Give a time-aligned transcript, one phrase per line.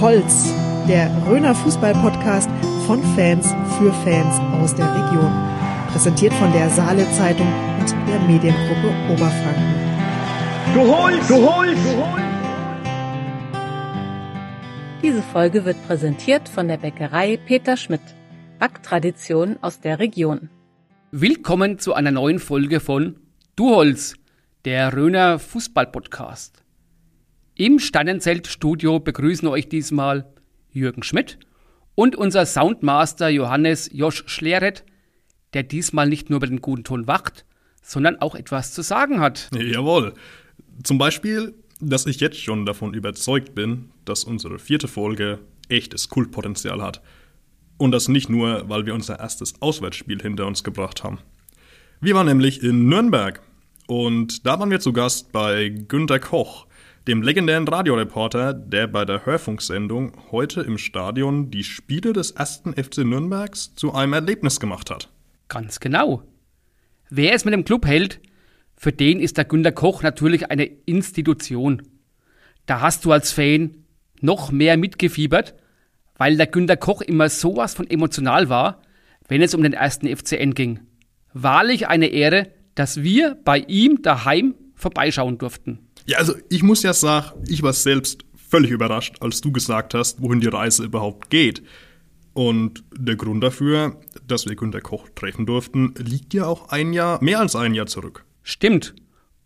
[0.00, 0.52] Holz,
[0.86, 2.50] der Röner Fußball-Podcast
[2.86, 5.32] von Fans für Fans aus der Region.
[5.90, 7.46] Präsentiert von der Saale Zeitung
[7.80, 9.74] und der Mediengruppe Oberfranken.
[10.74, 12.26] Du holst, du holst, du holst.
[15.02, 18.02] Diese Folge wird präsentiert von der Bäckerei Peter Schmidt.
[18.58, 20.50] Backtradition aus der Region.
[21.10, 23.16] Willkommen zu einer neuen Folge von
[23.54, 24.14] Du Holz,
[24.66, 26.65] der Röner Fußball-Podcast.
[27.58, 30.26] Im Steinenzelt-Studio begrüßen euch diesmal
[30.72, 31.38] Jürgen Schmidt
[31.94, 34.84] und unser Soundmaster Johannes Josch Schleret,
[35.54, 37.46] der diesmal nicht nur über den guten Ton wacht,
[37.80, 39.48] sondern auch etwas zu sagen hat.
[39.54, 40.12] Jawohl.
[40.82, 45.38] Zum Beispiel, dass ich jetzt schon davon überzeugt bin, dass unsere vierte Folge
[45.70, 47.00] echtes Kultpotenzial hat.
[47.78, 51.20] Und das nicht nur, weil wir unser erstes Auswärtsspiel hinter uns gebracht haben.
[52.02, 53.40] Wir waren nämlich in Nürnberg.
[53.86, 56.66] Und da waren wir zu Gast bei Günter Koch,
[57.06, 62.98] dem legendären Radioreporter, der bei der Hörfunksendung heute im Stadion die Spiele des ersten FC
[62.98, 65.08] Nürnbergs zu einem Erlebnis gemacht hat.
[65.48, 66.22] Ganz genau.
[67.08, 68.20] Wer es mit dem Club hält,
[68.76, 71.82] für den ist der Günter Koch natürlich eine Institution.
[72.66, 73.84] Da hast du als Fan
[74.20, 75.54] noch mehr mitgefiebert,
[76.16, 78.82] weil der Günter Koch immer sowas von emotional war,
[79.28, 80.80] wenn es um den ersten FCN ging.
[81.32, 85.85] Wahrlich eine Ehre, dass wir bei ihm daheim vorbeischauen durften.
[86.06, 90.22] Ja, also ich muss ja sagen, ich war selbst völlig überrascht, als du gesagt hast,
[90.22, 91.62] wohin die Reise überhaupt geht.
[92.32, 97.22] Und der Grund dafür, dass wir Günter Koch treffen durften, liegt ja auch ein Jahr,
[97.22, 98.24] mehr als ein Jahr zurück.
[98.42, 98.94] Stimmt.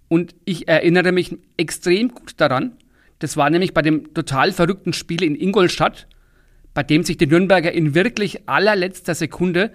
[0.09, 2.77] Und ich erinnere mich extrem gut daran.
[3.21, 6.09] Das war nämlich bei dem total verrückten Spiel in Ingolstadt,
[6.75, 9.73] bei dem sich die Nürnberger in wirklich allerletzter Sekunde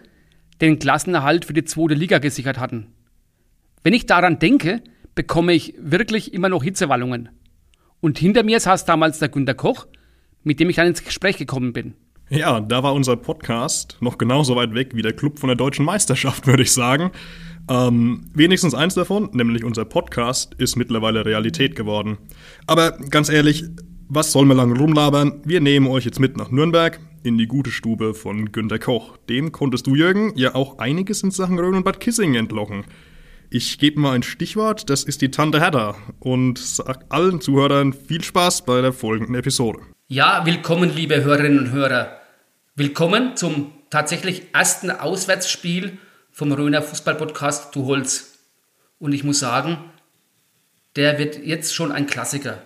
[0.61, 2.87] den Klassenerhalt für die zweite Liga gesichert hatten.
[3.83, 4.81] Wenn ich daran denke,
[5.15, 7.29] bekomme ich wirklich immer noch Hitzewallungen.
[8.01, 9.87] Und hinter mir saß damals der Günter Koch,
[10.43, 11.95] mit dem ich dann ins Gespräch gekommen bin.
[12.29, 15.85] Ja, da war unser Podcast noch genauso weit weg wie der Club von der deutschen
[15.85, 17.11] Meisterschaft, würde ich sagen.
[17.67, 22.17] Ähm, wenigstens eins davon, nämlich unser Podcast, ist mittlerweile Realität geworden.
[22.67, 23.63] Aber ganz ehrlich,
[24.07, 25.41] was soll man lange rumlabern?
[25.45, 29.17] Wir nehmen euch jetzt mit nach Nürnberg in die gute Stube von Günter Koch.
[29.29, 32.85] Dem konntest du, Jürgen, ja auch einiges in Sachen Rhön und Bad Kissing entlocken.
[33.57, 38.21] Ich gebe mal ein Stichwort, das ist die Tante Hedda und sag allen Zuhörern viel
[38.21, 39.79] Spaß bei der folgenden Episode.
[40.09, 42.19] Ja, willkommen, liebe Hörerinnen und Hörer.
[42.75, 45.99] Willkommen zum tatsächlich ersten Auswärtsspiel
[46.31, 48.39] vom Röner Fußballpodcast Du Holz.
[48.99, 49.77] Und ich muss sagen,
[50.97, 52.61] der wird jetzt schon ein Klassiker.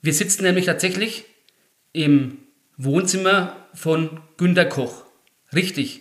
[0.00, 1.26] Wir sitzen nämlich tatsächlich
[1.92, 2.38] im
[2.78, 5.04] Wohnzimmer von Günter Koch.
[5.52, 6.00] Richtig.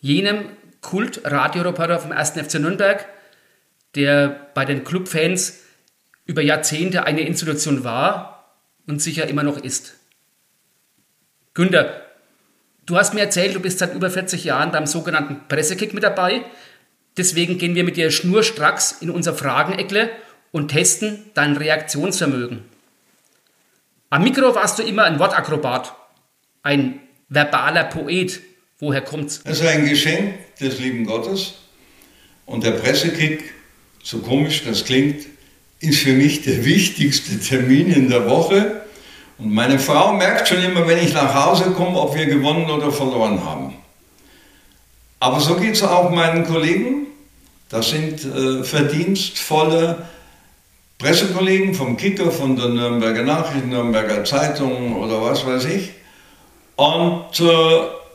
[0.00, 0.46] Jenem
[0.86, 2.30] Kult-Radioreporter vom 1.
[2.30, 3.04] FC Nürnberg,
[3.96, 5.64] der bei den Clubfans
[6.26, 8.54] über Jahrzehnte eine Institution war
[8.86, 9.94] und sicher immer noch ist.
[11.54, 12.02] Günter,
[12.84, 16.44] du hast mir erzählt, du bist seit über 40 Jahren beim sogenannten Pressekick mit dabei.
[17.16, 20.10] Deswegen gehen wir mit dir schnurstracks in unser Frageneckle
[20.52, 22.62] und testen dein Reaktionsvermögen.
[24.10, 25.96] Am Mikro warst du immer ein Wortakrobat,
[26.62, 28.40] ein verbaler Poet.
[28.78, 29.40] Woher kommt's?
[29.44, 31.54] Es ist ein Geschenk des lieben Gottes.
[32.44, 33.54] Und der Pressekick,
[34.02, 35.24] so komisch das klingt,
[35.80, 38.82] ist für mich der wichtigste Termin in der Woche.
[39.38, 42.92] Und meine Frau merkt schon immer, wenn ich nach Hause komme, ob wir gewonnen oder
[42.92, 43.74] verloren haben.
[45.20, 47.06] Aber so geht es auch meinen Kollegen.
[47.70, 50.06] Das sind äh, verdienstvolle
[50.98, 55.90] Pressekollegen vom Kicker, von der Nürnberger Nachrichten, Nürnberger Zeitung oder was weiß ich.
[56.76, 58.05] Und äh,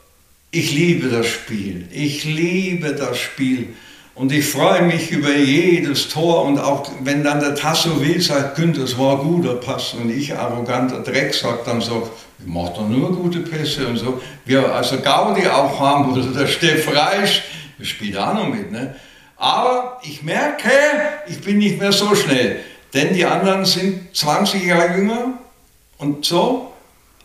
[0.52, 1.88] ich liebe das Spiel.
[1.92, 3.70] Ich liebe das Spiel.
[4.14, 8.56] Und ich freue mich über jedes Tor und auch wenn dann der Tasso will, sagt,
[8.56, 12.74] Günther, das war ein guter Pass und ich, arroganter Dreck, sagt dann so, ich mache
[12.76, 14.22] doch nur gute Pässe und so.
[14.44, 17.44] Wir also Gaudi auch haben, oder der Steff Reisch,
[17.80, 18.70] der spielt auch noch mit.
[18.70, 18.96] Ne?
[19.38, 20.70] Aber ich merke,
[21.28, 22.60] ich bin nicht mehr so schnell,
[22.94, 25.40] denn die anderen sind 20 Jahre jünger
[25.98, 26.71] und so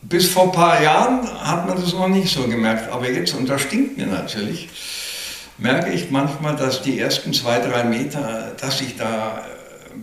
[0.08, 3.48] bis vor ein paar Jahren hat man das noch nicht so gemerkt, aber jetzt, und
[3.48, 4.68] das stinkt mir natürlich,
[5.58, 9.44] merke ich manchmal, dass die ersten zwei, drei Meter, dass ich da,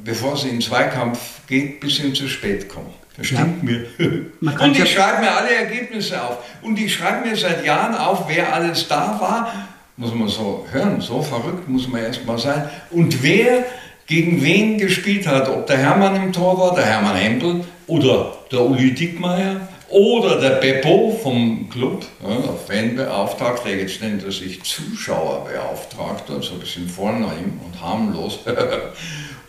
[0.03, 2.89] bevor sie in den Zweikampf geht, ein bisschen zu spät komme.
[3.15, 3.69] Das stimmt ja.
[3.69, 4.31] mir.
[4.39, 6.37] Und ich schreibe mir alle Ergebnisse auf.
[6.63, 9.67] Und ich schreibe mir seit Jahren auf, wer alles da war.
[9.97, 12.67] Muss man so hören, so verrückt muss man erst mal sein.
[12.89, 13.65] Und wer
[14.05, 15.47] gegen wen gespielt hat.
[15.49, 20.55] Ob der Hermann im Tor war, der Hermann Hempel oder der Uli Dickmeier oder der
[20.55, 27.59] Beppo vom Club, ja, der Fanbeauftragte, jetzt nennt er sich Zuschauerbeauftragter, so ein bisschen vornehm
[27.63, 28.39] und harmlos.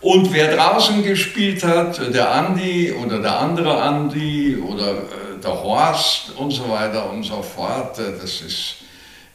[0.02, 6.32] Und wer draußen gespielt hat, der Andi oder der andere Andi oder äh, der Horst
[6.37, 8.75] und so weiter und so fort, äh, das ist,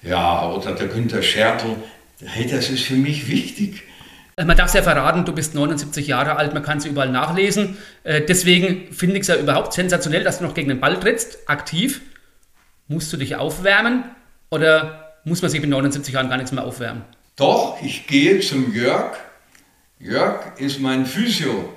[0.03, 1.75] ja, oder der Günther Schertl,
[2.23, 3.81] hey, das ist für mich wichtig.
[4.39, 7.09] Äh, man darf es ja verraten, du bist 79 Jahre alt, man kann es überall
[7.09, 7.77] nachlesen.
[8.03, 11.49] Äh, deswegen finde ich es ja überhaupt sensationell, dass du noch gegen den Ball trittst,
[11.49, 12.01] aktiv.
[12.87, 14.05] Musst du dich aufwärmen
[14.49, 17.03] oder muss man sich mit 79 Jahren gar nichts mehr aufwärmen?
[17.35, 19.17] Doch, ich gehe zum Jörg.
[19.99, 21.73] Jörg ist mein Physio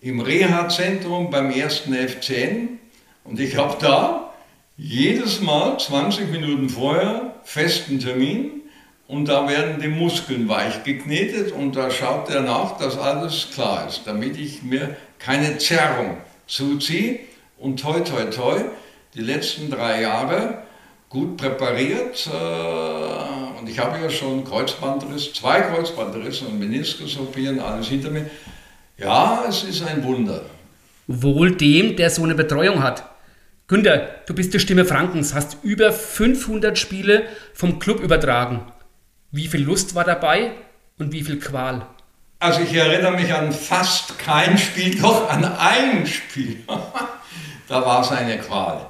[0.00, 2.78] im Reha-Zentrum beim ersten FCN
[3.24, 4.32] und ich habe da
[4.76, 8.62] jedes Mal 20 Minuten vorher festen Termin
[9.08, 13.86] und da werden die Muskeln weich geknetet und da schaut er nach, dass alles klar
[13.86, 16.16] ist, damit ich mir keine Zerrung
[16.46, 17.20] zuziehe.
[17.58, 18.60] Und toi, toi, toi,
[19.14, 20.62] die letzten drei Jahre
[21.08, 28.10] gut präpariert äh, und ich habe ja schon Kreuzbandriss, zwei Kreuzbandrisse und Meniskusopien, alles hinter
[28.10, 28.28] mir.
[28.98, 30.42] Ja, es ist ein Wunder.
[31.06, 33.08] Wohl dem, der so eine Betreuung hat.
[33.68, 37.24] Günther, du bist die Stimme Frankens, hast über 500 Spiele
[37.54, 38.60] vom Club übertragen.
[39.30, 40.52] Wie viel Lust war dabei
[40.98, 41.86] und wie viel Qual?
[42.38, 46.62] Also ich erinnere mich an fast kein Spiel, doch an ein Spiel.
[47.68, 48.86] da war es eine Qual.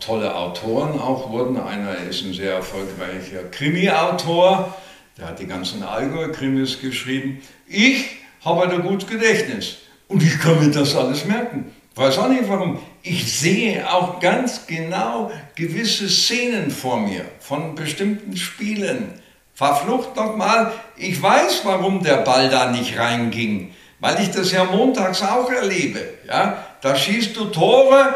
[0.00, 1.58] tolle Autoren auch wurden.
[1.58, 4.74] Einer ist ein sehr erfolgreicher Krimi-Autor,
[5.16, 7.40] der hat die ganzen Allgäu-Krimis geschrieben.
[7.66, 9.78] Ich habe ein gutes Gedächtnis
[10.08, 11.73] und ich kann mir das alles merken.
[11.94, 12.80] Weiß auch nicht warum.
[13.02, 19.20] Ich sehe auch ganz genau gewisse Szenen vor mir von bestimmten Spielen.
[19.54, 25.22] Verflucht nochmal, ich weiß, warum der Ball da nicht reinging, weil ich das ja montags
[25.22, 26.00] auch erlebe.
[26.26, 26.64] Ja?
[26.80, 28.14] Da schießt du Tore,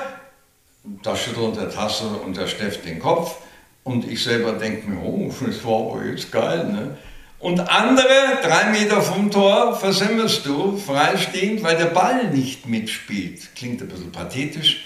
[1.04, 3.36] da schüttelt der Tasse und der Steff den Kopf
[3.84, 6.64] und ich selber denke mir, oh, das war aber jetzt geil.
[6.64, 6.96] Ne?
[7.40, 13.54] Und andere, drei Meter vom Tor, versemmelst du freistehend, weil der Ball nicht mitspielt.
[13.54, 14.84] Klingt ein bisschen pathetisch.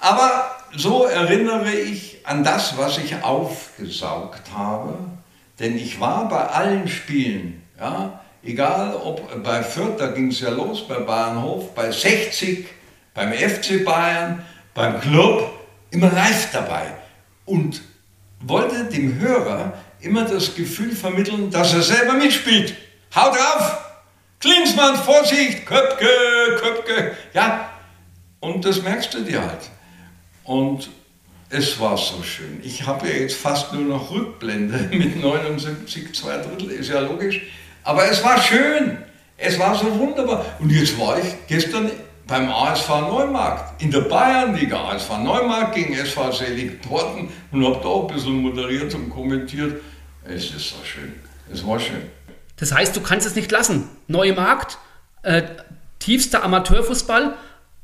[0.00, 4.98] Aber so erinnere ich an das, was ich aufgesaugt habe.
[5.60, 10.50] Denn ich war bei allen Spielen, ja, egal ob bei Fürth, da ging es ja
[10.50, 12.66] los, bei Bahnhof, bei 60,
[13.14, 14.44] beim FC Bayern,
[14.74, 15.50] beim Club,
[15.90, 16.86] immer live dabei.
[17.44, 17.82] Und
[18.40, 22.74] wollte dem Hörer immer das Gefühl vermitteln, dass er selber mitspielt.
[23.14, 23.78] Haut drauf!
[24.40, 25.66] Klinsmann, Vorsicht!
[25.66, 26.06] Köpke,
[26.60, 27.16] Köpke!
[27.34, 27.70] Ja,
[28.40, 29.70] und das merkst du dir halt.
[30.44, 30.90] Und
[31.50, 32.60] es war so schön.
[32.62, 37.42] Ich habe ja jetzt fast nur noch Rückblende mit 79, zwei Drittel, ist ja logisch.
[37.82, 38.98] Aber es war schön.
[39.36, 40.44] Es war so wunderbar.
[40.58, 41.90] Und jetzt war ich gestern
[42.28, 44.90] beim ASV Neumarkt in der Bayernliga.
[44.90, 49.80] ASV Neumarkt gegen SV Selig Porten und habe da ein bisschen moderiert und kommentiert.
[50.24, 51.14] Es ist so schön.
[51.52, 52.02] Es war schön.
[52.56, 53.88] Das heißt, du kannst es nicht lassen.
[54.08, 54.78] Neumarkt,
[55.22, 55.42] äh,
[55.98, 57.34] tiefster Amateurfußball,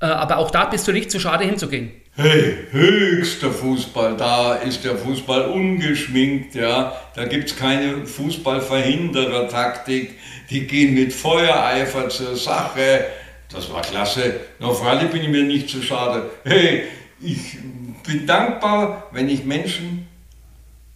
[0.00, 1.92] äh, aber auch da bist du nicht zu schade hinzugehen.
[2.16, 6.92] Hey, höchster Fußball, da ist der Fußball ungeschminkt, ja.
[7.16, 10.14] Da gibt es keine Fußballverhinderer-Taktik.
[10.50, 13.06] Die gehen mit Feuereifer zur Sache.
[13.54, 14.40] Das war klasse.
[14.58, 16.30] Noch freilich bin ich mir nicht zu schade.
[16.42, 16.84] Hey,
[17.20, 17.56] ich
[18.04, 20.08] bin dankbar, wenn ich Menschen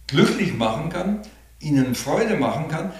[0.07, 1.21] glücklich machen kann,
[1.61, 2.91] ihnen Freude machen kann.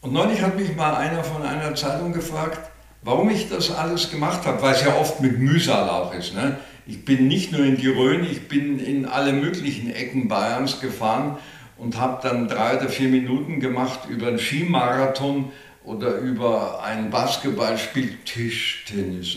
[0.00, 2.58] Und neulich hat mich mal einer von einer Zeitung gefragt,
[3.02, 6.34] warum ich das alles gemacht habe, weil es ja oft mit Mühsal auch ist.
[6.34, 6.58] Ne?
[6.86, 11.36] Ich bin nicht nur in die Rhön, ich bin in alle möglichen Ecken Bayerns gefahren
[11.76, 15.52] und habe dann drei oder vier Minuten gemacht über einen Skimarathon
[15.84, 19.36] oder über ein Basketballspiel, Tischtennis.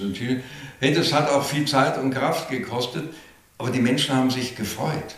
[0.80, 3.14] Hey, das hat auch viel Zeit und Kraft gekostet,
[3.58, 5.16] aber die Menschen haben sich gefreut.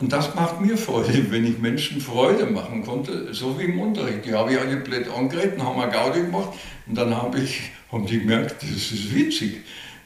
[0.00, 4.24] Und das macht mir Freude, wenn ich Menschen Freude machen konnte, so wie im Unterricht.
[4.24, 6.50] Die habe ich alle blöd angeredet, haben wir Gaudi gemacht
[6.86, 9.62] und dann habe ich, haben die gemerkt, das ist witzig.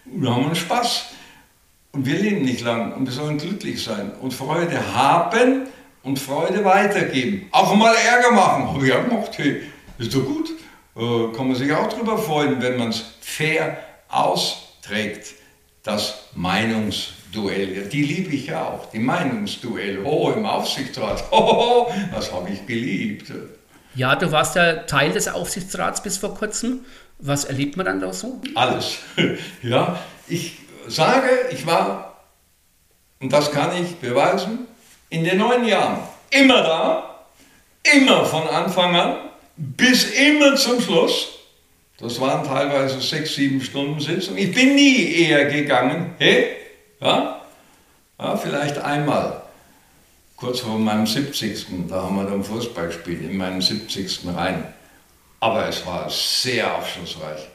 [0.06, 1.06] Und dann haben wir Spaß.
[1.92, 5.68] Und wir leben nicht lang und wir sollen glücklich sein und Freude haben
[6.02, 7.48] und Freude weitergeben.
[7.50, 9.30] Auch mal Ärger machen, habe ich auch gemacht.
[9.36, 9.62] Hey,
[9.98, 10.50] ist doch gut.
[10.96, 13.78] Äh, kann man sich auch darüber freuen, wenn man es fair
[14.08, 15.34] austrägt.
[15.82, 18.90] Das Meinungsduell, die liebe ich ja auch.
[18.90, 23.32] Die Meinungsduell, oh, im Aufsichtsrat, oh, das habe ich geliebt.
[23.94, 26.84] Ja, du warst ja Teil des Aufsichtsrats bis vor kurzem.
[27.20, 28.40] Was erlebt man dann da so?
[28.54, 28.98] Alles.
[29.62, 32.22] Ja, ich sage, ich war,
[33.20, 34.66] und das kann ich beweisen,
[35.10, 35.98] in den neun Jahren
[36.30, 37.24] immer da,
[37.82, 39.16] immer von Anfang an,
[39.58, 41.28] bis immer zum Schluss.
[41.98, 44.36] Das waren teilweise sechs, sieben Stunden Sitzung.
[44.36, 46.14] Ich bin nie eher gegangen.
[46.18, 46.56] Hey,
[47.00, 47.42] ja,
[48.18, 49.42] ja vielleicht einmal,
[50.36, 51.66] kurz vor meinem 70.
[51.88, 54.20] Da haben wir dann Fußball gespielt, in meinem 70.
[54.36, 54.72] rein.
[55.40, 57.48] Aber es war sehr aufschlussreich.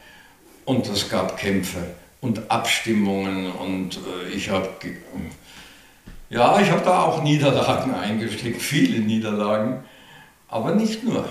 [0.66, 4.70] Und es gab Kämpfe und Abstimmungen und äh, ich habe
[6.30, 9.84] ja, ich da auch Niederlagen eingesteckt, viele Niederlagen,
[10.48, 11.26] aber nicht nur.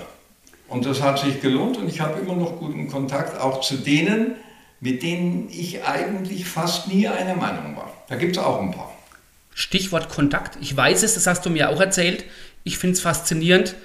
[0.73, 4.35] Und das hat sich gelohnt und ich habe immer noch guten Kontakt auch zu denen,
[4.79, 7.93] mit denen ich eigentlich fast nie einer Meinung war.
[8.09, 8.91] Da gibt es auch ein paar.
[9.53, 10.57] Stichwort Kontakt.
[10.61, 12.25] Ich weiß es, das hast du mir auch erzählt.
[12.63, 13.75] Ich finde es faszinierend.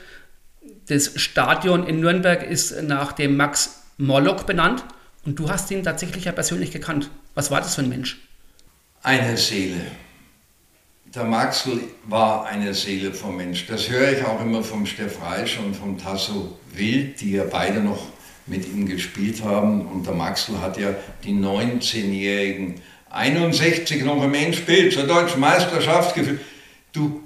[0.87, 4.83] Das Stadion in Nürnberg ist nach dem Max Morlock benannt
[5.27, 7.11] und du hast ihn tatsächlich ja persönlich gekannt.
[7.35, 8.19] Was war das für ein Mensch?
[9.03, 9.83] Eine Seele
[11.15, 13.67] der Maxl war eine Seele vom Mensch.
[13.67, 17.81] Das höre ich auch immer vom Steff Reisch und vom Tasso Wild, die ja beide
[17.81, 18.07] noch
[18.47, 19.87] mit ihm gespielt haben.
[19.87, 20.91] Und der Maxl hat ja
[21.25, 26.41] die 19-Jährigen 61 noch im Endspiel zur deutschen Meisterschaft geführt.
[26.93, 27.23] Du,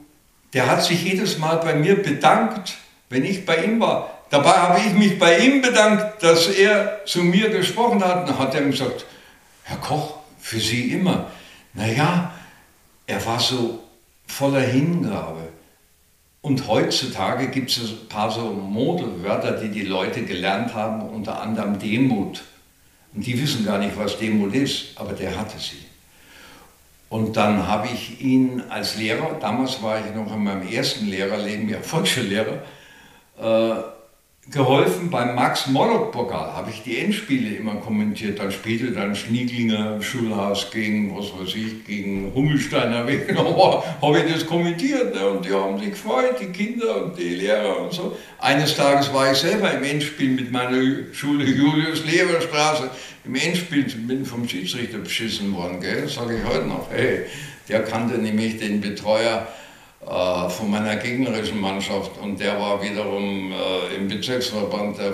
[0.53, 2.77] der hat sich jedes Mal bei mir bedankt,
[3.09, 4.19] wenn ich bei ihm war.
[4.31, 8.29] Dabei habe ich mich bei ihm bedankt, dass er zu mir gesprochen hat.
[8.29, 9.05] Dann hat er mir gesagt,
[9.65, 11.31] Herr Koch, für Sie immer.
[11.75, 12.33] Naja,
[13.07, 13.83] er war so
[14.27, 15.49] voller Hingabe.
[16.41, 21.79] Und heutzutage gibt es ein paar so Modewörter, die die Leute gelernt haben, unter anderem
[21.79, 22.43] Demut.
[23.15, 25.85] Und die wissen gar nicht, was Demut ist, aber der hatte sie.
[27.09, 31.69] Und dann habe ich ihn als Lehrer, damals war ich noch in meinem ersten Lehrerleben,
[31.69, 32.63] ja Volksschullehrer,
[33.39, 33.75] äh,
[34.51, 38.41] geholfen beim Max-Morlock-Pokal, habe ich die Endspiele immer kommentiert.
[38.41, 43.33] Dann spielte dann Schnieglinger Schulhaus gegen, was weiß ich, gegen Hummelsteiner Weg.
[43.39, 45.29] habe ich das kommentiert ne?
[45.29, 48.17] und die haben sich gefreut, die Kinder und die Lehrer und so.
[48.41, 50.81] Eines Tages war ich selber im Endspiel mit meiner
[51.13, 52.91] Schule Julius-Leber-Straße.
[53.25, 56.09] Im Endspiel bin vom Schiedsrichter beschissen worden, gell?
[56.09, 56.91] sage ich heute noch.
[56.91, 57.27] Hey,
[57.69, 59.47] der kannte nämlich den Betreuer
[60.07, 64.99] äh, von meiner gegnerischen Mannschaft und der war wiederum äh, im Bezirksverband.
[64.99, 65.13] Der,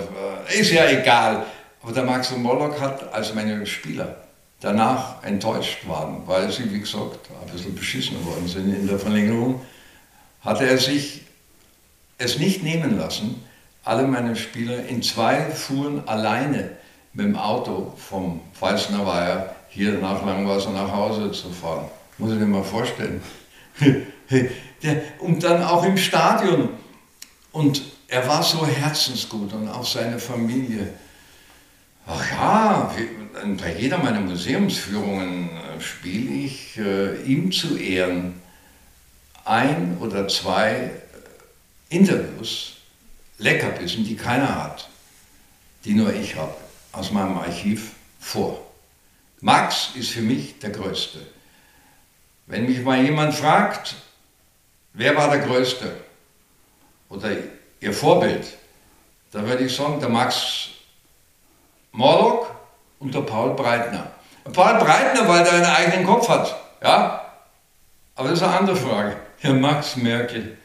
[0.49, 1.45] äh, ist ja egal.
[1.81, 4.15] Aber der Max Mollock hat als meine Spieler
[4.59, 9.61] danach enttäuscht waren, weil sie, wie gesagt, ein bisschen beschissen worden sind in der Verlängerung,
[10.41, 11.21] hatte er sich
[12.17, 13.43] es nicht nehmen lassen,
[13.85, 16.71] alle meine Spieler in zwei Fuhren alleine
[17.13, 21.85] mit dem Auto vom Pfalzner Weiher hier nach Langwasser nach Hause zu fahren.
[22.17, 23.21] Muss ich mir mal vorstellen.
[24.83, 26.69] der, und dann auch im Stadion.
[27.51, 30.93] Und er war so herzensgut und auch seine Familie.
[32.07, 32.95] Ach ja,
[33.61, 38.41] bei jeder meiner Museumsführungen äh, spiele ich äh, ihm zu Ehren
[39.45, 40.91] ein oder zwei
[41.91, 42.77] äh, Interviews,
[43.37, 44.89] Leckerbissen, die keiner hat,
[45.85, 46.55] die nur ich habe,
[46.91, 48.65] aus meinem Archiv vor.
[49.41, 51.19] Max ist für mich der Größte.
[52.47, 53.95] Wenn mich mal jemand fragt,
[54.93, 55.91] Wer war der Größte?
[57.09, 57.29] Oder
[57.79, 58.45] Ihr Vorbild?
[59.31, 60.69] Da würde ich sagen, der Max
[61.91, 62.55] Morlock
[62.99, 64.11] und der Paul Breitner.
[64.51, 66.55] Paul Breitner, weil der einen eigenen Kopf hat.
[66.81, 67.21] Ja?
[68.15, 69.15] Aber das ist eine andere Frage.
[69.39, 70.57] Herr Max Merkel.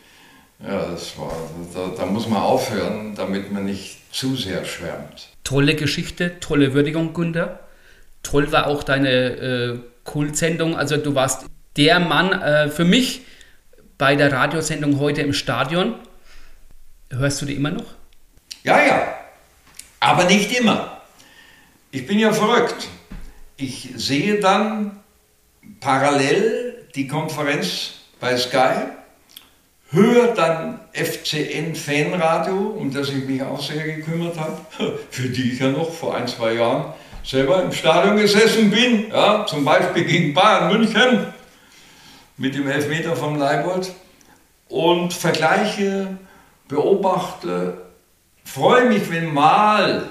[0.61, 1.33] Ja, das war,
[1.75, 5.29] da, da muss man aufhören, damit man nicht zu sehr schwärmt.
[5.45, 7.61] Tolle Geschichte, tolle Würdigung, Günther.
[8.23, 10.77] Toll war auch deine äh, Kultsendung.
[10.77, 13.23] Also du warst der Mann äh, für mich,
[13.99, 15.95] bei der Radiosendung heute im Stadion.
[17.11, 17.85] Hörst du die immer noch?
[18.63, 19.15] Ja, ja,
[20.01, 21.01] aber nicht immer.
[21.91, 22.89] ich bin ja verrückt.
[23.57, 25.01] Ich sehe dann
[25.81, 28.89] parallel die Konferenz bei Sky,
[29.91, 34.59] höre dann FCN Fanradio, um das ich mich auch sehr gekümmert habe,
[35.11, 39.47] für die ich ja noch vor ein, zwei Jahren selber im Stadion gesessen bin, ja,
[39.47, 41.27] zum Beispiel gegen Bayern München
[42.37, 43.93] mit dem Elfmeter vom Leibold
[44.69, 46.19] und vergleiche,
[46.69, 47.79] beobachte,
[48.45, 50.11] freue mich, wenn mal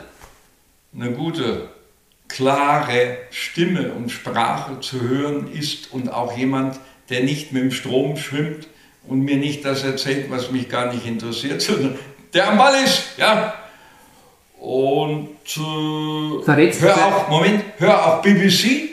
[0.95, 1.69] eine gute,
[2.27, 8.17] klare Stimme und Sprache zu hören ist und auch jemand, der nicht mit dem Strom
[8.17, 8.67] schwimmt
[9.07, 11.97] und mir nicht das erzählt, was mich gar nicht interessiert, sondern
[12.33, 13.53] der am Ball ist, ja.
[14.59, 18.89] Und äh, hör auch, Moment, hör auch BBC.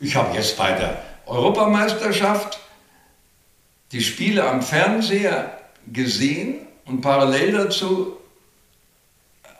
[0.00, 2.59] Ich habe jetzt bei der Europameisterschaft
[3.92, 5.58] die Spiele am Fernseher
[5.92, 8.16] gesehen und parallel dazu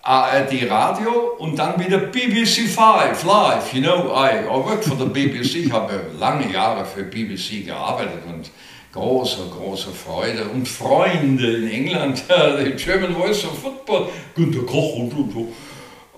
[0.02, 3.72] ARD Radio und dann wieder BBC 5 live.
[3.72, 8.22] You know, I, I work for the BBC, ich habe lange Jahre für BBC gearbeitet
[8.26, 8.50] und
[8.92, 12.24] große, große Freude und Freunde in England,
[12.64, 15.52] die German Voice of Football, Günter Koch und so.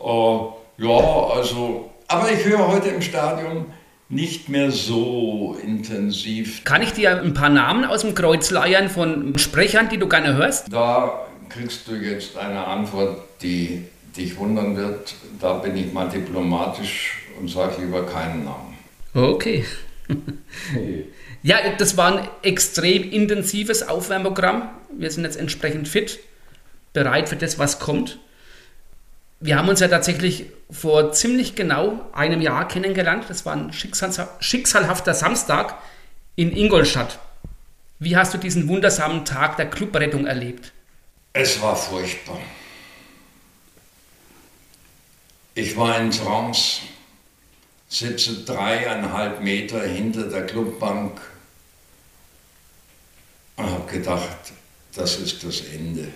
[0.00, 3.66] Uh, ja, also, aber ich höre heute im Stadion
[4.12, 6.64] nicht mehr so intensiv.
[6.64, 10.34] Kann ich dir ein paar Namen aus dem Kreuz leiern von Sprechern, die du gerne
[10.34, 10.70] hörst?
[10.70, 15.14] Da kriegst du jetzt eine Antwort, die dich wundern wird.
[15.40, 18.76] Da bin ich mal diplomatisch und sage lieber keinen Namen.
[19.14, 19.64] Okay.
[21.42, 24.68] ja, das war ein extrem intensives Aufwärmprogramm.
[24.94, 26.18] Wir sind jetzt entsprechend fit,
[26.92, 28.18] bereit für das, was kommt.
[29.44, 33.24] Wir haben uns ja tatsächlich vor ziemlich genau einem Jahr kennengelernt.
[33.28, 35.78] Das war ein schicksalhafter Samstag
[36.36, 37.18] in Ingolstadt.
[37.98, 40.70] Wie hast du diesen wundersamen Tag der Clubrettung erlebt?
[41.32, 42.38] Es war furchtbar.
[45.56, 46.82] Ich war in Trance,
[47.88, 51.20] sitze dreieinhalb Meter hinter der Clubbank
[53.56, 54.52] und habe gedacht,
[54.94, 56.12] das ist das Ende.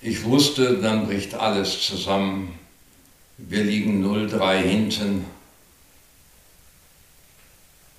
[0.00, 2.58] Ich wusste, dann bricht alles zusammen.
[3.36, 5.24] Wir liegen 0-3 hinten.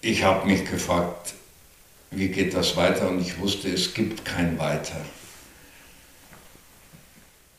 [0.01, 1.33] Ich habe mich gefragt,
[2.11, 3.09] wie geht das weiter?
[3.09, 4.95] Und ich wusste, es gibt kein Weiter.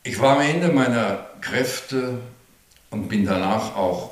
[0.03, 2.19] Ich war am Ende meiner Kräfte
[2.89, 4.11] und bin danach auch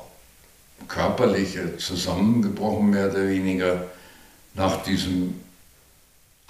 [0.86, 3.86] körperlich zusammengebrochen, mehr oder weniger,
[4.54, 5.40] nach diesem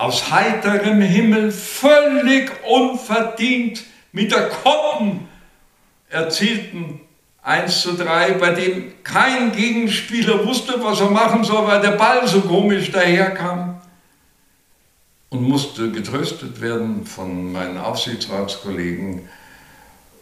[0.00, 5.28] aus heiterem Himmel völlig unverdient mit der Koppen
[6.08, 7.00] erzielten
[7.42, 12.26] 1 zu 3, bei dem kein Gegenspieler wusste, was er machen soll, weil der Ball
[12.26, 13.78] so komisch daherkam
[15.28, 19.28] und musste getröstet werden von meinen Aufsichtsratskollegen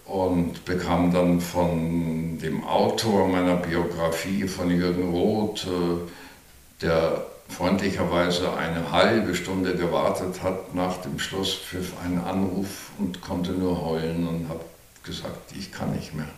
[0.07, 8.93] und bekam dann von dem Autor meiner Biografie, von Jürgen Roth, äh, der freundlicherweise eine
[8.93, 14.65] halbe Stunde gewartet hat nach dem Schlusspfiff einen Anruf und konnte nur heulen und habe
[15.03, 16.29] gesagt, ich kann nicht mehr.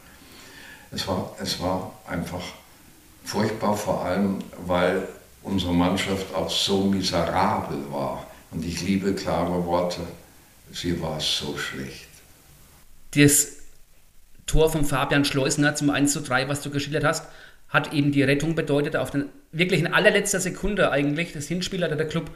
[0.92, 2.42] Es war, es war einfach
[3.24, 5.06] furchtbar, vor allem weil
[5.42, 8.26] unsere Mannschaft auch so miserabel war.
[8.50, 10.00] Und ich liebe klare Worte,
[10.72, 12.08] sie war so schlecht.
[13.12, 13.52] Das
[14.46, 17.26] Tor von Fabian Schleusner zum 1 zu 3, was du geschildert hast,
[17.70, 18.96] hat eben die Rettung bedeutet.
[18.96, 21.32] Auf den, wirklich in allerletzter Sekunde eigentlich.
[21.32, 22.30] Das Hinspiel hat der Club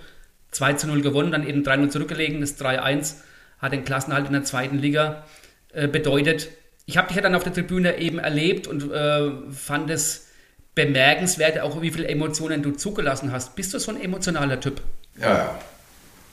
[0.53, 2.41] 2 zu 0 gewonnen, dann eben 3-0 zurückgelegen.
[2.41, 3.17] Das 3-1
[3.59, 5.25] hat den Klassenhalt in der zweiten Liga
[5.73, 6.49] äh, bedeutet.
[6.87, 10.29] Ich habe dich ja dann auf der Tribüne eben erlebt und äh, fand es
[10.75, 13.57] bemerkenswert, auch wie viele Emotionen du zugelassen hast.
[13.57, 14.81] Bist du so ein emotionaler Typ?
[15.21, 15.59] Ja, ja.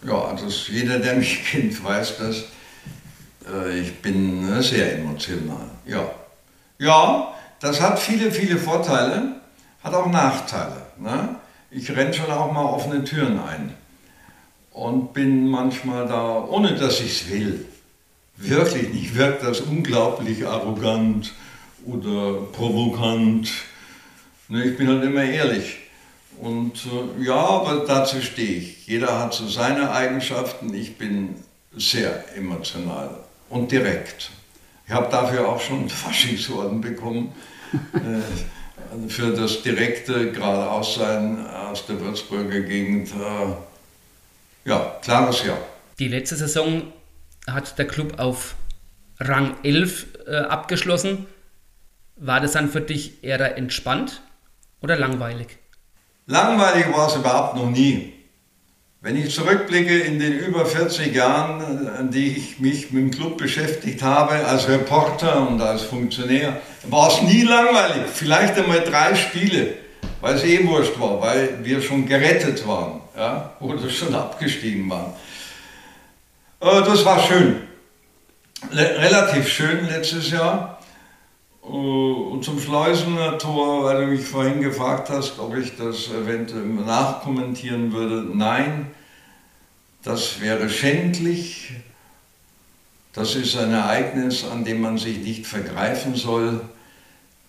[0.03, 2.45] Ja, also jeder, der mich kennt, weiß das.
[3.51, 5.69] Äh, ich bin äh, sehr emotional.
[5.85, 6.11] Ja.
[6.79, 9.35] Ja, das hat viele, viele Vorteile,
[9.83, 10.81] hat auch Nachteile.
[10.99, 11.35] Ne?
[11.69, 13.73] Ich renne schon auch mal offene Türen ein
[14.71, 17.65] und bin manchmal da, ohne dass ich es will.
[18.37, 21.33] Wirklich nicht, wirkt das unglaublich arrogant
[21.85, 23.51] oder provokant.
[24.47, 25.77] Ne, ich bin halt immer ehrlich.
[26.39, 28.87] Und äh, ja, aber dazu stehe ich.
[28.87, 30.73] Jeder hat so seine Eigenschaften.
[30.73, 31.35] Ich bin
[31.75, 33.11] sehr emotional
[33.49, 34.31] und direkt.
[34.91, 37.31] Ich habe dafür auch schon Faschingsorden bekommen.
[37.93, 43.07] Äh, für das direkte Geradeaussein aus der Würzburger Gegend.
[43.07, 45.57] Äh, ja, klares Ja.
[45.97, 46.91] Die letzte Saison
[47.47, 48.55] hat der Club auf
[49.17, 51.25] Rang 11 äh, abgeschlossen.
[52.17, 54.21] War das dann für dich eher entspannt
[54.81, 55.57] oder langweilig?
[56.25, 58.20] Langweilig war es überhaupt noch nie.
[59.03, 63.35] Wenn ich zurückblicke in den über 40 Jahren, an die ich mich mit dem Club
[63.35, 68.03] beschäftigt habe, als Reporter und als Funktionär, war es nie langweilig.
[68.13, 69.73] Vielleicht einmal drei Spiele,
[70.21, 75.13] weil es eh wurscht war, weil wir schon gerettet waren ja, oder schon abgestiegen waren.
[76.59, 77.55] Äh, das war schön.
[78.71, 80.79] Relativ schön letztes Jahr.
[81.63, 86.65] Äh, und zum Schleusener Tor, weil du mich vorhin gefragt hast, ob ich das eventuell
[86.65, 88.25] nachkommentieren würde.
[88.35, 88.87] Nein,
[90.03, 91.73] das wäre schändlich.
[93.13, 96.61] Das ist ein Ereignis, an dem man sich nicht vergreifen soll.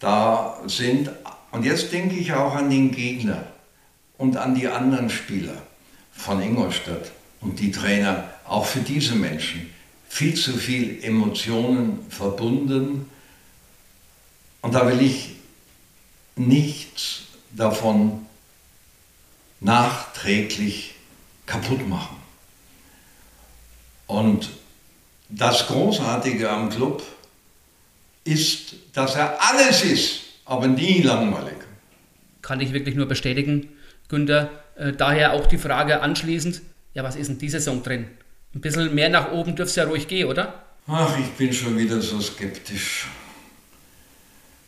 [0.00, 1.10] Da sind,
[1.52, 3.44] und jetzt denke ich auch an den Gegner
[4.18, 5.54] und an die anderen Spieler
[6.10, 9.70] von Ingolstadt und die Trainer, auch für diese Menschen,
[10.08, 13.06] viel zu viel Emotionen verbunden
[14.62, 15.30] und da will ich
[16.36, 18.26] nichts davon
[19.60, 20.94] nachträglich
[21.46, 22.16] kaputt machen.
[24.06, 24.50] Und
[25.28, 27.02] das Großartige am Club
[28.24, 31.56] ist, dass er alles ist, aber nie langweilig.
[32.40, 33.68] Kann ich wirklich nur bestätigen,
[34.08, 34.50] Günther.
[34.76, 36.62] Äh, daher auch die Frage anschließend,
[36.94, 38.06] ja, was ist in dieser Saison drin?
[38.54, 40.62] Ein bisschen mehr nach oben dürfte es ja ruhig gehen, oder?
[40.86, 43.06] Ach, ich bin schon wieder so skeptisch.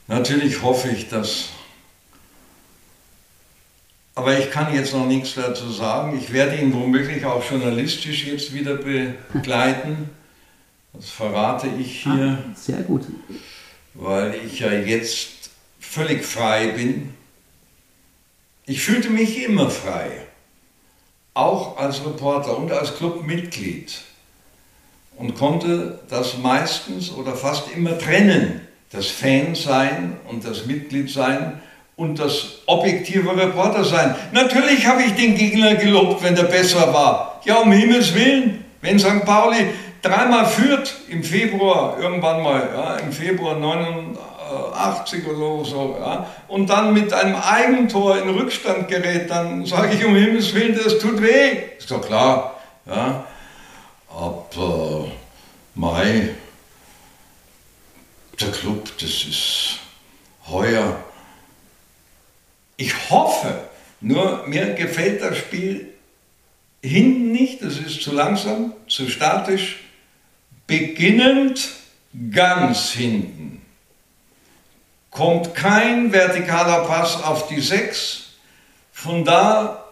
[0.07, 1.49] Natürlich hoffe ich das.
[4.15, 6.17] Aber ich kann jetzt noch nichts dazu sagen.
[6.19, 10.11] Ich werde ihn womöglich auch journalistisch jetzt wieder begleiten.
[10.93, 12.39] Das verrate ich hier.
[12.39, 13.07] Ah, sehr gut.
[13.95, 17.15] Weil ich ja jetzt völlig frei bin.
[18.67, 20.11] Ich fühlte mich immer frei.
[21.33, 24.03] Auch als Reporter und als Clubmitglied.
[25.17, 28.61] Und konnte das meistens oder fast immer trennen
[28.95, 31.61] das Fan-Sein und das Mitglied-Sein
[31.97, 34.15] und das objektive Reporter-Sein.
[34.33, 37.41] Natürlich habe ich den Gegner gelobt, wenn der besser war.
[37.45, 39.25] Ja, um Himmels Willen, wenn St.
[39.25, 39.67] Pauli
[40.01, 46.93] dreimal führt im Februar, irgendwann mal, ja, im Februar 89 oder so, ja, und dann
[46.93, 51.59] mit einem Eigentor in Rückstand gerät, dann sage ich um Himmels Willen, das tut weh.
[51.79, 52.61] Ist doch klar.
[52.87, 53.25] Ja.
[54.11, 55.09] Aber
[55.75, 56.29] Mai,
[58.41, 59.79] der Club, das ist
[60.47, 61.03] heuer.
[62.77, 63.69] Ich hoffe,
[64.01, 65.95] nur mir gefällt das Spiel
[66.83, 69.81] hinten nicht, das ist zu langsam, zu statisch.
[70.67, 71.71] Beginnend
[72.31, 73.63] ganz hinten
[75.11, 78.25] kommt kein vertikaler Pass auf die 6.
[78.93, 79.85] Von da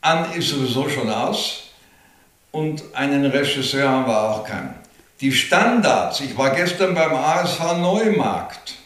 [0.00, 1.64] an ist sowieso schon aus.
[2.52, 4.79] Und einen Regisseur haben wir auch keinen.
[5.20, 8.76] Die Standards, ich war gestern beim ASV Neumarkt.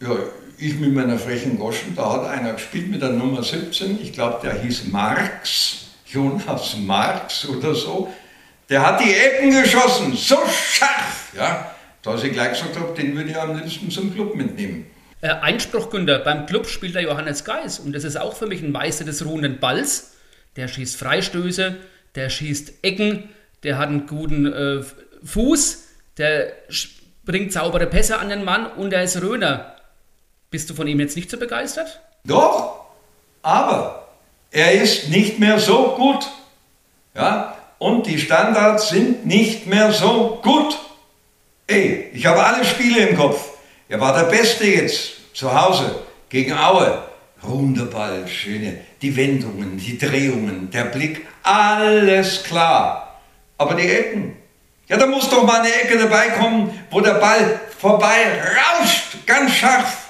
[0.00, 0.16] Ja,
[0.56, 4.38] ich mit meiner frechen Goschen, da hat einer gespielt mit der Nummer 17, ich glaube,
[4.42, 8.10] der hieß Marx, Jonas Marx oder so.
[8.70, 13.28] Der hat die Ecken geschossen, so scharf, ja, dass ich gleich gesagt habe, den würde
[13.28, 14.86] ich am liebsten zum Club mitnehmen.
[15.20, 18.62] Äh, Einspruch, Günther, beim Club spielt der Johannes Geis und das ist auch für mich
[18.62, 20.14] ein Meister des ruhenden Balls.
[20.56, 21.76] Der schießt Freistöße,
[22.14, 23.28] der schießt Ecken,
[23.62, 24.82] der hat einen guten äh,
[25.28, 25.84] Fuß,
[26.16, 26.52] der
[27.24, 29.76] bringt saubere Pässe an den Mann und er ist Röner.
[30.50, 32.00] Bist du von ihm jetzt nicht so begeistert?
[32.24, 32.86] Doch,
[33.42, 34.08] aber
[34.50, 36.26] er ist nicht mehr so gut.
[37.14, 37.54] Ja?
[37.78, 40.78] Und die Standards sind nicht mehr so gut.
[41.66, 43.50] Ey, ich habe alle Spiele im Kopf.
[43.88, 47.02] Er war der Beste jetzt zu Hause gegen Aue.
[47.46, 53.20] Runder Ball, schöne, die Wendungen, die Drehungen, der Blick, alles klar.
[53.56, 54.36] Aber die Ecken,
[54.88, 58.42] ja, da muss doch mal eine Ecke dabei kommen, wo der Ball vorbei
[58.80, 60.08] rauscht, ganz scharf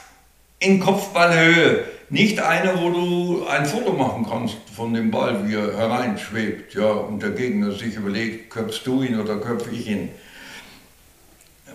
[0.60, 1.84] in Kopfballhöhe.
[2.10, 6.90] Nicht eine, wo du ein Foto machen kannst von dem Ball, wie er hereinschwebt, ja,
[6.90, 10.08] und der Gegner sich überlegt, köpfst du ihn oder köpfe ich ihn.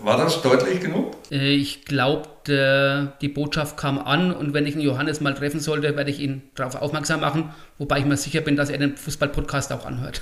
[0.02, 1.16] War das deutlich genug?
[1.30, 5.96] Äh, ich glaube, die Botschaft kam an und wenn ich einen Johannes mal treffen sollte,
[5.96, 9.72] werde ich ihn darauf aufmerksam machen, wobei ich mir sicher bin, dass er den Fußball-Podcast
[9.72, 10.20] auch anhört.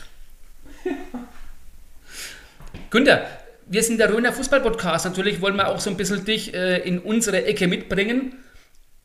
[2.92, 3.26] Günther,
[3.66, 5.06] wir sind der Röner Fußball-Podcast.
[5.06, 8.34] Natürlich wollen wir auch so ein bisschen dich äh, in unsere Ecke mitbringen.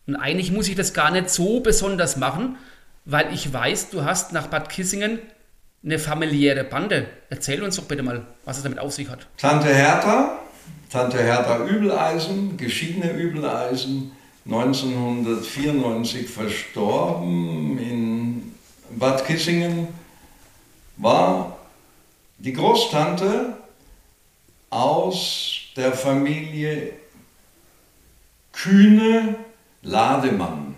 [0.05, 2.57] Und eigentlich muss ich das gar nicht so besonders machen,
[3.05, 5.19] weil ich weiß, du hast nach Bad Kissingen
[5.85, 7.07] eine familiäre Bande.
[7.29, 9.25] Erzähl uns doch bitte mal, was es damit auf sich hat.
[9.37, 10.37] Tante Hertha,
[10.91, 14.11] Tante Hertha Übeleisen, geschiedene Übeleisen,
[14.43, 18.51] 1994 verstorben in
[18.99, 19.87] Bad Kissingen,
[20.97, 21.57] war
[22.37, 23.55] die Großtante
[24.69, 26.93] aus der Familie
[28.51, 29.35] Kühne
[29.83, 30.75] Lademann.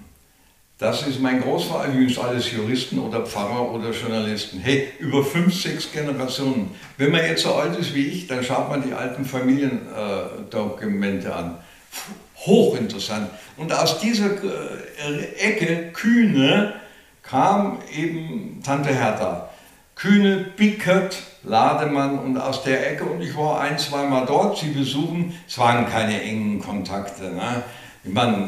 [0.77, 4.59] Das ist mein Großvater, übrigens alles Juristen oder Pfarrer oder Journalisten.
[4.59, 6.73] Hey, über fünf, sechs Generationen.
[6.97, 11.31] Wenn man jetzt so alt ist wie ich, dann schaut man die alten Familiendokumente äh,
[11.31, 11.57] an.
[12.37, 13.29] Hochinteressant.
[13.57, 16.75] Und aus dieser äh, Ecke Kühne
[17.23, 19.49] kam eben Tante Hertha.
[19.99, 23.03] Kühne, Bickert, Lademann und aus der Ecke.
[23.03, 25.37] Und ich war ein, zweimal dort, sie besuchen.
[25.45, 27.23] Es waren keine engen Kontakte.
[27.23, 27.63] Ne?
[28.05, 28.47] Ich meine,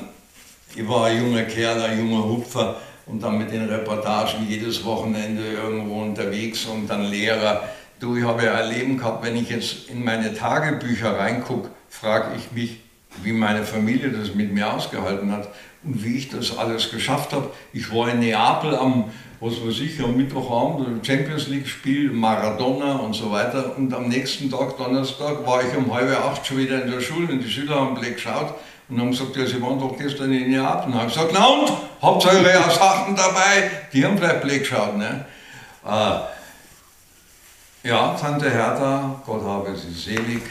[0.74, 5.46] ich war ein junger Kerl, ein junger Hupfer und dann mit den Reportagen jedes Wochenende
[5.46, 7.64] irgendwo unterwegs und dann Lehrer.
[8.00, 12.54] Du, ich habe ja erleben gehabt, wenn ich jetzt in meine Tagebücher reingucke, frage ich
[12.54, 12.80] mich,
[13.24, 15.50] wie meine Familie das mit mir ausgehalten hat
[15.84, 17.52] und wie ich das alles geschafft habe.
[17.74, 19.12] Ich war in Neapel am,
[19.42, 23.76] was weiß ich, am Mittwochabend, Champions League Spiel, Maradona und so weiter.
[23.76, 27.28] Und am nächsten Tag, Donnerstag, war ich um halb acht schon wieder in der Schule
[27.34, 28.54] und die Schüler haben Blick geschaut
[28.88, 30.94] und haben gesagt, ja, sie waren doch gestern in Neapel.
[30.94, 33.72] Und ich habe gesagt, na und, habt ihr eure Sachen dabei?
[33.92, 34.96] Die haben vielleicht Blick geschaut.
[34.96, 35.26] Ne?
[35.88, 36.20] Äh,
[37.90, 40.44] ja, Tante Hertha, Gott habe sie selig.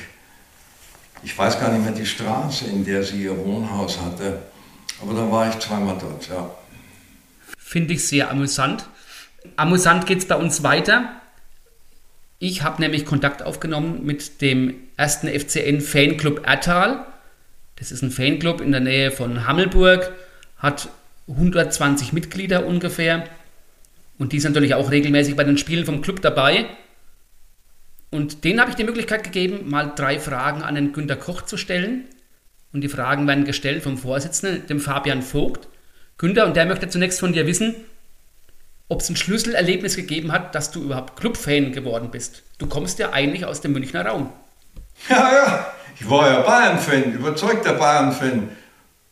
[1.22, 4.42] Ich weiß gar nicht mehr die Straße, in der sie ihr Wohnhaus hatte.
[5.00, 6.50] Aber da war ich zweimal dort, ja.
[7.70, 8.84] Finde ich sehr amüsant.
[9.54, 11.08] Amüsant geht es bei uns weiter.
[12.40, 17.06] Ich habe nämlich Kontakt aufgenommen mit dem ersten FCN Fanclub Ertal.
[17.76, 20.12] Das ist ein Fanclub in der Nähe von Hammelburg,
[20.56, 20.88] hat
[21.28, 23.28] 120 Mitglieder ungefähr.
[24.18, 26.66] Und die sind natürlich auch regelmäßig bei den Spielen vom Club dabei.
[28.10, 31.56] Und denen habe ich die Möglichkeit gegeben, mal drei Fragen an den Günter Koch zu
[31.56, 32.06] stellen.
[32.72, 35.68] Und die Fragen werden gestellt vom Vorsitzenden, dem Fabian Vogt.
[36.20, 37.74] Günter, und der möchte zunächst von dir wissen,
[38.88, 42.42] ob es ein Schlüsselerlebnis gegeben hat, dass du überhaupt Clubfan geworden bist.
[42.58, 44.30] Du kommst ja eigentlich aus dem Münchner Raum.
[45.08, 48.50] Ja, ja, ich war ja Bayern-Fan, überzeugter Bayern-Fan.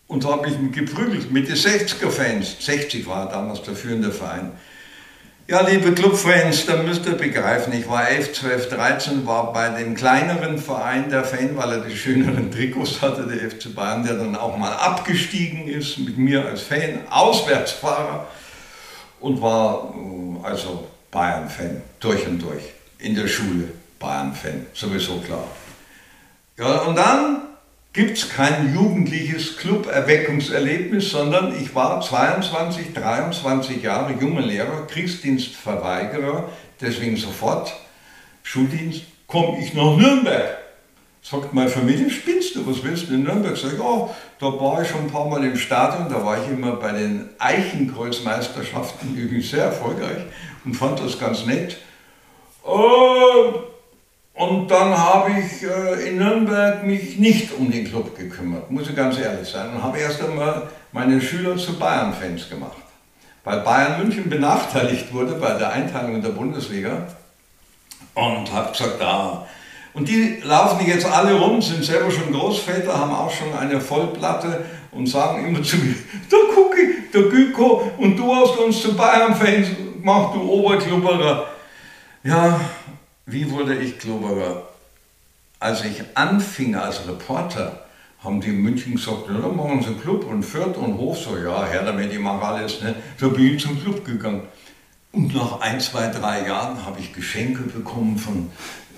[0.07, 2.57] Und habe ich mich geprügelt mit den 60er-Fans.
[2.61, 4.53] 60 war damals der führende Verein.
[5.51, 9.95] Ja, liebe Clubfans, da müsst ihr begreifen, ich war 11, 12, 13, war bei dem
[9.95, 14.37] kleineren Verein der Fan, weil er die schöneren Trikots hatte, der FC Bayern, der dann
[14.37, 18.27] auch mal abgestiegen ist mit mir als Fan, Auswärtsfahrer
[19.21, 22.65] und war äh, also Bayern-Fan, durch und durch.
[22.99, 25.49] In der Schule Bayern-Fan, sowieso klar.
[26.59, 27.48] Ja, und dann
[27.93, 36.49] gibt es kein jugendliches Club-Erweckungserlebnis, sondern ich war 22, 23 Jahre junger Lehrer, Kriegsdienstverweigerer,
[36.81, 37.75] deswegen sofort
[38.43, 40.59] Schuldienst, komme ich nach Nürnberg.
[41.21, 43.57] Sagt meine Familie, spinnst du, was willst du in Nürnberg?
[43.57, 46.49] Sag ich, oh, da war ich schon ein paar Mal im Stadion, da war ich
[46.51, 50.23] immer bei den Eichenkreuzmeisterschaften übrigens sehr erfolgreich
[50.65, 51.79] und fand das ganz nett.
[52.65, 53.61] Oh,
[54.39, 58.95] und dann habe ich äh, in Nürnberg mich nicht um den Club gekümmert, muss ich
[58.95, 59.69] ganz ehrlich sein.
[59.75, 62.77] Und habe erst einmal meine Schüler zu Bayern-Fans gemacht.
[63.43, 67.09] Weil Bayern München benachteiligt wurde bei der Einteilung in der Bundesliga.
[68.15, 69.45] Und habe gesagt, da.
[69.93, 74.65] Und die laufen jetzt alle rum, sind selber schon Großväter, haben auch schon eine Vollplatte
[74.93, 75.97] und sagen immer zu mir,
[76.31, 79.67] der Cookie, der Güko und du hast uns zu Bayern-Fans
[80.01, 81.49] gemacht, du Oberklubberer.
[82.23, 82.61] Ja,
[83.29, 84.69] wie wurde ich Globerer?
[85.61, 87.85] Als ich anfing als Reporter,
[88.21, 91.19] haben die in München gesagt, ja, dann machen sie einen Club und Fürth und Hof.
[91.19, 92.81] So, ja, Herr damit, ich mache alles.
[92.81, 92.95] Ne?
[93.21, 94.43] Da bin ich zum Club gegangen.
[95.13, 98.51] Und nach ein, zwei, drei Jahren habe ich Geschenke bekommen von,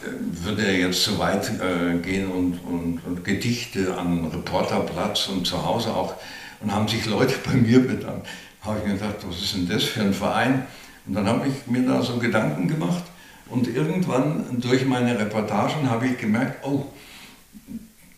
[0.03, 5.47] äh, würde er jetzt zu weit äh, gehen und, und, und, Gedichte an Reporterplatz und
[5.47, 6.15] zu Hause auch.
[6.61, 8.29] Und haben sich Leute bei mir bedankt.
[8.63, 10.67] Habe ich mir gedacht, was ist denn das für ein Verein?
[11.07, 13.03] Und dann habe ich mir da so Gedanken gemacht
[13.51, 16.87] und irgendwann durch meine Reportagen habe ich gemerkt, oh,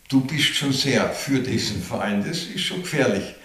[0.09, 3.35] du bist schon sehr für diesen Verein, das ist schon gefährlich.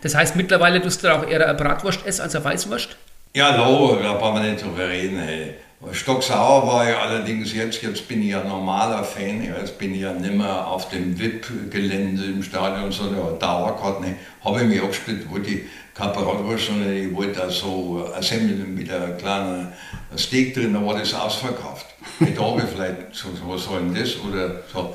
[0.00, 2.96] Das heißt, mittlerweile tust du auch eher eine Bratwurst essen als eine Weißwurst?
[3.34, 5.18] Ja, no, da brauchen wir nicht drüber reden.
[5.18, 5.54] Hey.
[5.92, 10.12] Stocksauer war ja allerdings jetzt, jetzt bin ich ja normaler Fan, jetzt bin ich ja
[10.12, 15.38] nicht mehr auf dem VIP-Gelände im Stadion, sondern Dauerkarte, ne, habe ich mich abgestellt, wo
[15.38, 15.66] die
[15.98, 19.72] Kaperottwurst, sondern ich wollte da so eine Semmel mit einem kleinen
[20.16, 21.86] Steak drin, da war das ausverkauft.
[22.20, 24.16] Heute habe ich vielleicht, so, was soll denn das?
[24.20, 24.94] Oder so.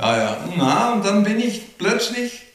[0.00, 2.46] Ja, ja, na, und dann bin ich plötzlich,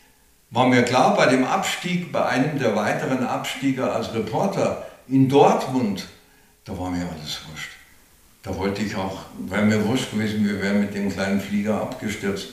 [0.50, 6.06] war mir klar, bei dem Abstieg, bei einem der weiteren Abstieger als Reporter in Dortmund,
[6.66, 7.70] da war mir alles wurscht.
[8.44, 12.50] Da wollte ich auch, wäre mir wurscht gewesen, wir wären mit dem kleinen Flieger abgestürzt.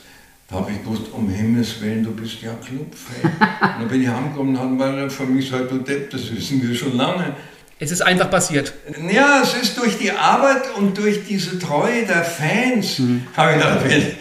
[0.53, 3.31] Da habe ich gewusst, um Himmels Willen, du bist ja Clubfan.
[3.31, 6.75] und dann bin ich heimgekommen und haben meine mich gesagt, du Depp, das wissen wir
[6.75, 7.35] schon lange.
[7.79, 8.75] Es ist einfach passiert.
[9.11, 13.27] Ja, es ist durch die Arbeit und durch diese Treue der Fans, mhm.
[13.35, 14.17] habe ich gedacht,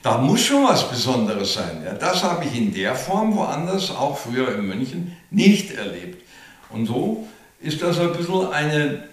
[0.00, 1.82] da muss schon was Besonderes sein.
[1.84, 6.22] Ja, das habe ich in der Form woanders, auch früher in München, nicht erlebt.
[6.70, 7.26] Und so
[7.60, 9.08] ist das ein bisschen eine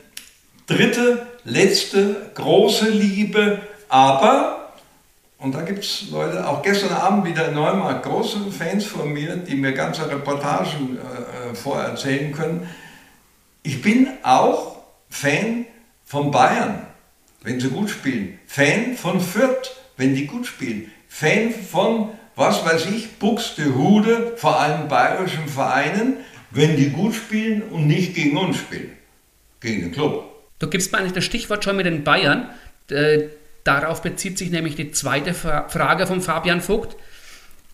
[0.68, 4.61] dritte, letzte große Liebe, aber,
[5.42, 9.38] und da gibt es Leute, auch gestern Abend wieder in Neumarkt, große Fans von mir,
[9.38, 12.70] die mir ganze Reportagen äh, vorerzählen können,
[13.64, 14.78] ich bin auch
[15.10, 15.66] Fan
[16.06, 16.86] von Bayern,
[17.42, 18.40] wenn sie gut spielen.
[18.46, 20.92] Fan von Fürth, wenn die gut spielen.
[21.08, 26.18] Fan von, was weiß ich, Buxtehude, vor allem bayerischen Vereinen,
[26.52, 28.92] wenn die gut spielen und nicht gegen uns spielen.
[29.60, 30.24] Gegen den Club.
[30.60, 32.50] Du gibst mir eigentlich das Stichwort schon mit den Bayern.
[32.90, 33.30] Äh,
[33.64, 36.96] darauf bezieht sich nämlich die zweite Frage von Fabian Vogt.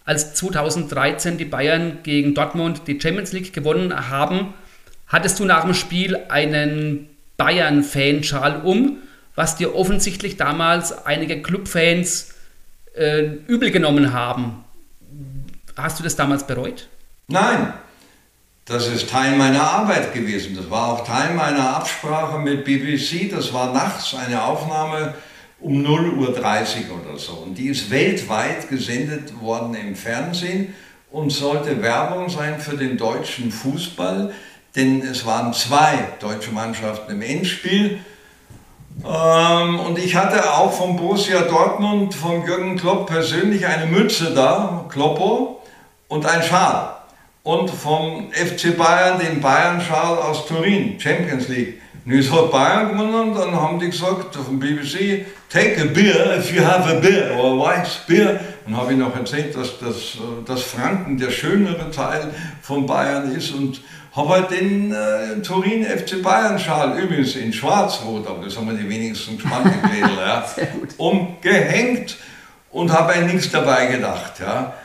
[0.05, 4.53] Als 2013 die Bayern gegen Dortmund die Champions League gewonnen haben,
[5.07, 8.97] hattest du nach dem Spiel einen Bayern-Fanschal um,
[9.35, 12.33] was dir offensichtlich damals einige Clubfans
[12.95, 14.63] äh, übel genommen haben.
[15.75, 16.87] Hast du das damals bereut?
[17.27, 17.73] Nein,
[18.65, 20.55] das ist Teil meiner Arbeit gewesen.
[20.55, 23.29] Das war auch Teil meiner Absprache mit BBC.
[23.29, 25.13] Das war nachts eine Aufnahme
[25.59, 27.33] um 0.30 Uhr oder so.
[27.33, 30.73] Und die ist weltweit gesendet worden im Fernsehen
[31.11, 34.33] und sollte Werbung sein für den deutschen Fußball
[34.77, 37.99] denn es waren zwei deutsche Mannschaften im Endspiel.
[39.03, 44.85] Ähm, und ich hatte auch vom Borussia Dortmund, vom Jürgen Klopp persönlich eine Mütze da,
[44.89, 45.61] Kloppo,
[46.07, 46.95] und ein Schal.
[47.41, 51.81] Und vom FC Bayern den Bayern-Schal aus Turin, Champions League.
[52.07, 56.37] Und jetzt hat Bayern gewonnen, dann haben die gesagt auf dem BBC, take a beer
[56.37, 58.39] if you have a beer, or white beer.
[58.65, 63.51] Und habe ich noch erzählt, dass, dass, dass Franken der schönere Teil von Bayern ist
[63.53, 63.81] und
[64.13, 68.77] habe halt den äh, Turin FC Bayern Schal, übrigens in Schwarz-Rot, aber das haben wir
[68.77, 70.45] die wenigsten gekleidet, ja,
[70.97, 72.15] umgehängt
[72.71, 74.35] und habe an nichts dabei gedacht.
[74.39, 74.75] Ja.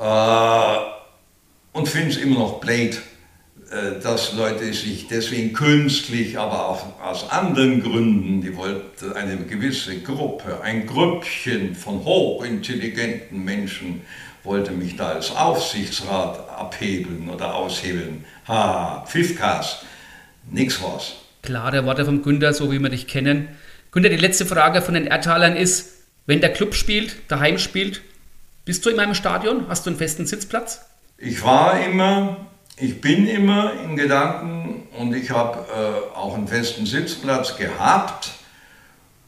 [0.00, 3.11] Äh, und finde es immer noch blöd, äh,
[4.02, 10.60] dass Leute sich deswegen künstlich, aber auch aus anderen Gründen, die wollten eine gewisse Gruppe,
[10.62, 14.02] ein Grüppchen von hochintelligenten Menschen,
[14.44, 18.24] wollte mich da als Aufsichtsrat abhebeln oder aushebeln.
[18.48, 19.84] Ha, Pfiffkas,
[20.50, 21.14] nix was.
[21.42, 23.48] Klare Worte vom Günther, so wie wir dich kennen.
[23.90, 28.02] Günther, die letzte Frage von den Erdtalern ist, wenn der Club spielt, daheim spielt,
[28.64, 29.68] bist du in meinem Stadion?
[29.68, 30.84] Hast du einen festen Sitzplatz?
[31.18, 32.46] Ich war immer,
[32.82, 38.32] ich bin immer in Gedanken und ich habe äh, auch einen festen Sitzplatz gehabt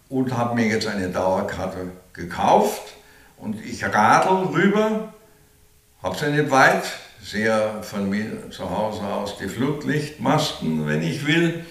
[0.09, 2.83] und habe mir jetzt eine Dauerkarte gekauft
[3.37, 5.15] und ich radel rüber,
[6.03, 6.83] habe sie nicht weit,
[7.23, 11.65] sehe von mir zu Hause aus die Flutlichtmasten, wenn ich will.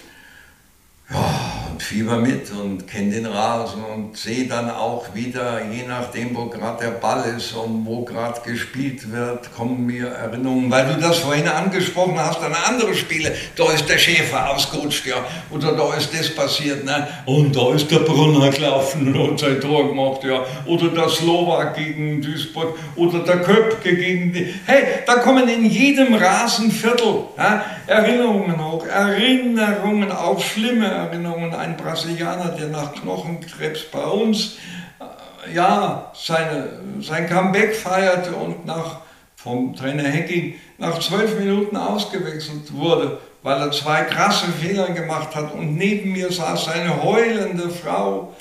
[1.10, 6.36] Ja, und fieber mit und kenne den Rasen und sehe dann auch wieder, je nachdem,
[6.36, 11.00] wo gerade der Ball ist und wo gerade gespielt wird, kommen mir Erinnerungen, weil du
[11.00, 13.34] das vorhin angesprochen hast, an andere Spiele.
[13.56, 15.16] Da ist der Schäfer ausgerutscht, ja,
[15.50, 17.08] oder da ist das passiert, ne?
[17.26, 22.22] und da ist der Brunner gelaufen und sein Tor gemacht, ja, oder der Slowak gegen
[22.22, 24.54] Duisburg, oder der Köpke gegen die.
[24.64, 32.50] Hey, da kommen in jedem Rasenviertel ja, Erinnerungen hoch, Erinnerungen, auch schlimme Erinnerungen ein Brasilianer,
[32.50, 34.58] der nach Knochenkrebs bei uns
[35.00, 39.00] äh, ja, seine, sein Comeback feierte und nach,
[39.36, 45.52] vom Trainer Hecking nach zwölf Minuten ausgewechselt wurde, weil er zwei krasse Fehler gemacht hat
[45.54, 48.34] und neben mir saß eine heulende Frau.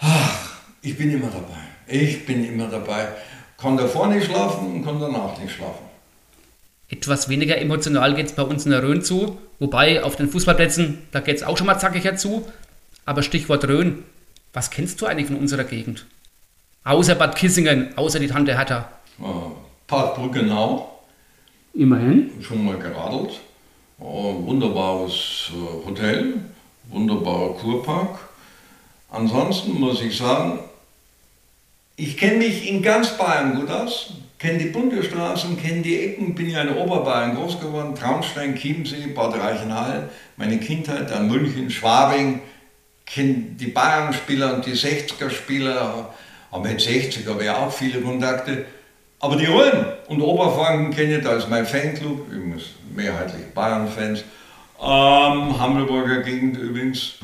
[0.00, 1.60] Ach, ich bin immer dabei.
[1.86, 3.08] Ich bin immer dabei.
[3.56, 5.89] Konnte nicht schlafen und konnte danach nicht schlafen.
[6.90, 10.98] Etwas weniger emotional geht es bei uns in der Rhön zu, wobei auf den Fußballplätzen,
[11.12, 12.48] da geht es auch schon mal zackiger zu.
[13.04, 14.02] Aber Stichwort Rhön,
[14.52, 16.06] was kennst du eigentlich von unserer Gegend?
[16.82, 18.88] Außer Bad Kissingen, außer die Tante Hertha.
[19.20, 19.22] Äh,
[19.86, 21.00] Bad Brückenau.
[21.74, 22.32] Immerhin.
[22.42, 23.38] Schon mal geradelt.
[24.00, 26.40] Oh, wunderbares äh, Hotel,
[26.88, 28.18] wunderbarer Kurpark.
[29.10, 30.58] Ansonsten muss ich sagen,
[31.96, 36.48] ich kenne mich in ganz Bayern gut aus kenne die Bundesstraßen, kenne die Ecken, bin
[36.48, 42.40] ja in Oberbayern groß geworden, Traunstein, Chiemsee, Bad Reichenhall, meine Kindheit an München, Schwabing,
[43.04, 46.14] kenne die Bayern-Spieler und die 60er-Spieler,
[46.50, 48.64] aber mit 60er habe ich auch viele Kontakte.
[49.20, 54.24] Aber die Rhön und Oberfranken kenne ich, da ist mein Fanclub, übrigens mehrheitlich Bayern-Fans,
[54.80, 57.16] ähm, Hammelburger Gegend übrigens.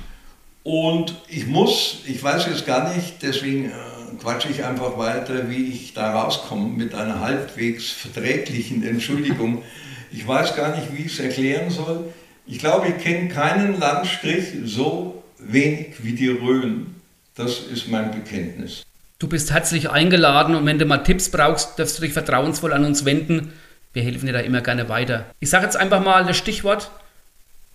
[0.62, 5.68] Und ich muss, ich weiß jetzt gar nicht, deswegen äh, quatsche ich einfach weiter, wie
[5.68, 9.62] ich da rauskomme mit einer halbwegs verträglichen Entschuldigung.
[10.12, 12.04] Ich weiß gar nicht, wie ich es erklären soll.
[12.46, 16.94] Ich glaube, ich kenne keinen Landstrich so wenig wie die Rhön.
[17.34, 18.82] Das ist mein Bekenntnis.
[19.18, 22.84] Du bist herzlich eingeladen und wenn du mal Tipps brauchst, darfst du dich vertrauensvoll an
[22.84, 23.52] uns wenden.
[23.92, 25.26] Wir helfen dir da immer gerne weiter.
[25.40, 26.90] Ich sage jetzt einfach mal das Stichwort: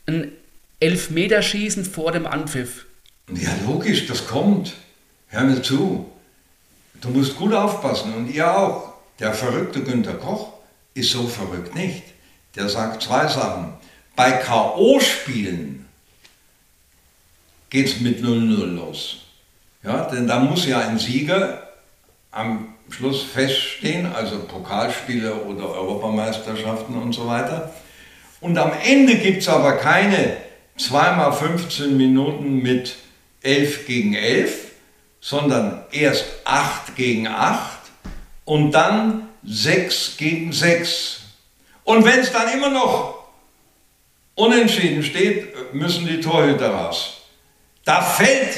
[0.05, 0.31] ein
[0.79, 2.85] Elfmeterschießen vor dem Anpfiff.
[3.33, 4.73] Ja, logisch, das kommt.
[5.27, 6.10] Hör mir zu.
[7.01, 8.93] Du musst gut aufpassen und ihr auch.
[9.19, 10.53] Der verrückte Günter Koch
[10.93, 12.03] ist so verrückt nicht.
[12.55, 13.73] Der sagt zwei Sachen.
[14.15, 15.85] Bei K.O.-Spielen
[17.69, 19.17] geht es mit 0-0 los.
[19.83, 21.67] Ja, denn da muss ja ein Sieger
[22.29, 27.73] am Schluss feststehen, also Pokalspiele oder Europameisterschaften und so weiter.
[28.41, 30.37] Und am Ende gibt es aber keine
[30.77, 32.95] zweimal 15 Minuten mit
[33.41, 34.70] 11 gegen 11,
[35.21, 37.79] sondern erst 8 gegen 8
[38.43, 41.21] und dann 6 gegen 6.
[41.83, 43.23] Und wenn es dann immer noch
[44.35, 47.21] unentschieden steht, müssen die Torhüter raus.
[47.85, 48.57] Da fällt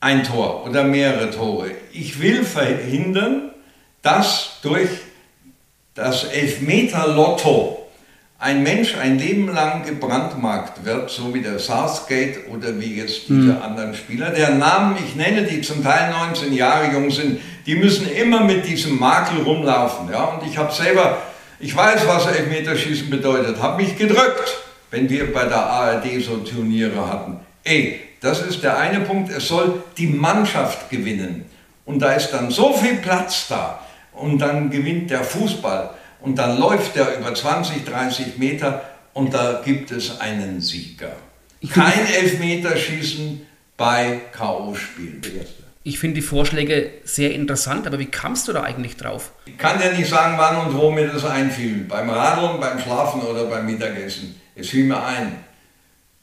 [0.00, 1.72] ein Tor oder mehrere Tore.
[1.92, 3.52] Ich will verhindern,
[4.02, 4.90] dass durch
[5.94, 7.83] das Elfmeter-Lotto
[8.38, 13.52] ein Mensch ein Leben lang gebrandmarkt wird, so wie der Southgate oder wie jetzt diese
[13.52, 13.62] mhm.
[13.62, 18.10] anderen Spieler, deren Namen ich nenne, die zum Teil 19 Jahre jung sind, die müssen
[18.10, 20.10] immer mit diesem Makel rumlaufen.
[20.10, 20.24] Ja?
[20.24, 21.18] Und ich habe selber,
[21.60, 24.58] ich weiß, was Elfmeterschießen bedeutet, habe mich gedrückt,
[24.90, 27.38] wenn wir bei der ARD so Turniere hatten.
[27.62, 31.44] Ey, das ist der eine Punkt, es soll die Mannschaft gewinnen.
[31.86, 33.80] Und da ist dann so viel Platz da
[34.12, 35.90] und dann gewinnt der Fußball
[36.24, 41.12] und dann läuft der über 20, 30 Meter und da gibt es einen Sieger.
[41.70, 43.46] Kein Elfmeterschießen
[43.76, 45.22] bei K.O.-Spielen.
[45.82, 49.32] Ich finde die Vorschläge sehr interessant, aber wie kamst du da eigentlich drauf?
[49.44, 51.84] Ich kann ja nicht sagen, wann und wo mir das einfiel.
[51.86, 54.34] Beim Radeln, beim Schlafen oder beim Mittagessen.
[54.54, 55.36] Es fiel mir ein.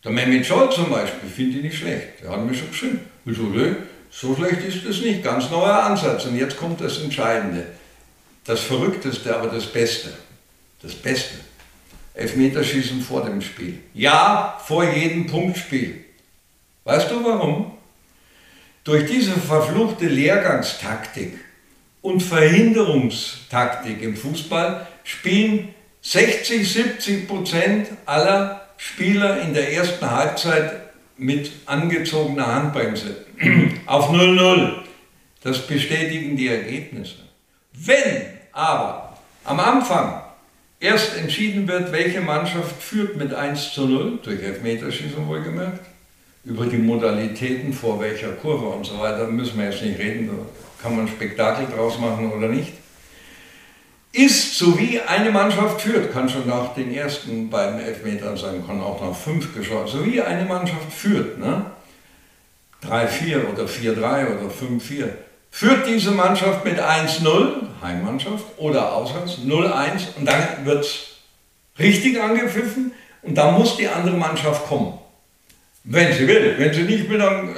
[0.03, 2.23] Der Mehmet Scholl zum Beispiel finde ich nicht schlecht.
[2.23, 2.99] Der hat mir schon geschrieben.
[3.23, 3.75] Ich so, ne,
[4.09, 5.23] so schlecht ist das nicht.
[5.23, 6.25] Ganz neuer Ansatz.
[6.25, 7.67] Und jetzt kommt das Entscheidende.
[8.45, 10.13] Das Verrückteste, aber das Beste.
[10.81, 11.35] Das Beste.
[12.13, 13.79] Elfmeterschießen vor dem Spiel.
[13.93, 16.03] Ja, vor jedem Punktspiel.
[16.83, 17.71] Weißt du warum?
[18.83, 21.33] Durch diese verfluchte Lehrgangstaktik
[22.01, 31.51] und Verhinderungstaktik im Fußball spielen 60, 70 Prozent aller Spieler in der ersten Halbzeit mit
[31.67, 33.25] angezogener Handbremse
[33.85, 34.79] auf 0-0.
[35.43, 37.17] Das bestätigen die Ergebnisse.
[37.73, 40.21] Wenn aber am Anfang
[40.79, 45.85] erst entschieden wird, welche Mannschaft führt mit 1 zu 0, durch Elfmeterschießen wohlgemerkt,
[46.43, 50.33] über die Modalitäten, vor welcher Kurve und so weiter, müssen wir jetzt nicht reden, da
[50.81, 52.73] kann man Spektakel draus machen oder nicht,
[54.13, 58.81] ist, so wie eine Mannschaft führt, kann schon nach den ersten beiden Elfmetern sein, kann
[58.81, 61.65] auch nach fünf geschaut, so wie eine Mannschaft führt, ne?
[62.83, 65.07] 3-4 oder 4-3 oder 5-4,
[65.51, 71.17] führt diese Mannschaft mit 1-0, Heimmannschaft, oder auswärts 0-1 und dann wird es
[71.77, 74.97] richtig angepfiffen und dann muss die andere Mannschaft kommen.
[75.83, 77.55] Wenn sie will, wenn sie nicht will, dann...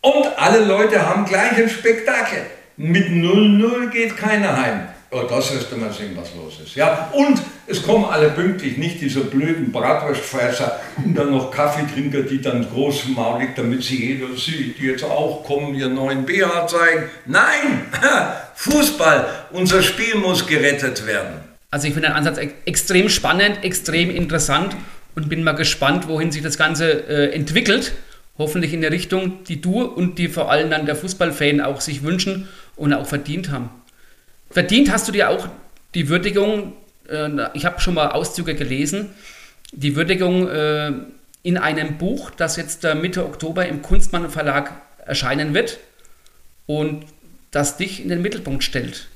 [0.00, 2.46] Und alle Leute haben gleich ein Spektakel.
[2.76, 4.88] Mit 0-0 geht keiner heim.
[5.10, 6.74] Ja, das wirst du mal sehen, was los ist.
[6.74, 7.10] Ja?
[7.12, 12.68] Und es kommen alle pünktlich, nicht diese blöden Bratwurstfresser und dann noch Kaffeetrinker, die dann
[12.68, 17.04] groß maulig, damit sie jeder sieht, die jetzt auch kommen, ihr neuen BH zeigen.
[17.24, 17.86] Nein!
[18.54, 21.40] Fußball, unser Spiel muss gerettet werden.
[21.70, 24.76] Also ich finde den Ansatz extrem spannend, extrem interessant
[25.14, 27.92] und bin mal gespannt, wohin sich das Ganze äh, entwickelt.
[28.36, 32.02] Hoffentlich in der Richtung, die du und die vor allem dann der Fußballfan auch sich
[32.02, 33.70] wünschen und auch verdient haben.
[34.50, 35.48] Verdient hast du dir auch
[35.94, 36.74] die Würdigung,
[37.08, 39.10] äh, ich habe schon mal Auszüge gelesen,
[39.72, 40.92] die Würdigung äh,
[41.42, 44.72] in einem Buch, das jetzt äh, Mitte Oktober im Kunstmann Verlag
[45.04, 45.78] erscheinen wird
[46.66, 47.04] und
[47.50, 49.08] das dich in den Mittelpunkt stellt.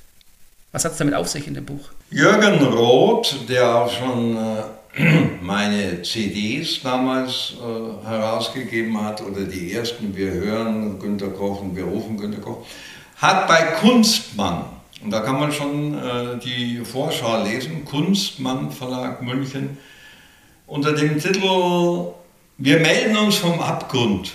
[0.73, 1.91] Was hat es damit auf sich in dem Buch?
[2.11, 5.03] Jürgen Roth, der auch schon äh,
[5.43, 11.85] meine CDs damals äh, herausgegeben hat oder die ersten, wir hören Günter Koch und wir
[11.85, 12.67] rufen Günter Koch,
[13.17, 14.65] hat bei Kunstmann
[15.03, 19.77] und da kann man schon äh, die Vorschau lesen, Kunstmann Verlag München,
[20.67, 22.13] unter dem Titel
[22.59, 24.33] Wir melden uns vom Abgrund.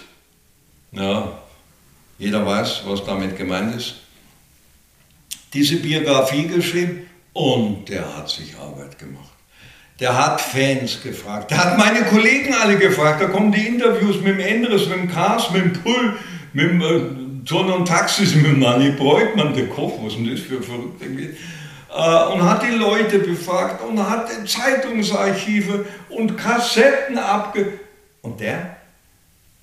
[0.91, 1.39] Ja,
[2.19, 3.95] jeder weiß, was damit gemeint ist.
[5.53, 9.29] Diese Biografie geschrieben und der hat sich Arbeit gemacht.
[9.99, 11.49] Der hat Fans gefragt.
[11.49, 13.21] Der hat meine Kollegen alle gefragt.
[13.21, 16.17] Da kommen die Interviews mit dem Endres, mit dem Kars, mit dem Pull,
[16.53, 20.61] mit dem äh, Turn und Taxis mit Manni Breutmann, der Koch, was denn das für
[20.61, 27.79] verrückt äh, und hat die Leute befragt und hat Zeitungsarchive und Kassetten abge...
[28.21, 28.77] Und der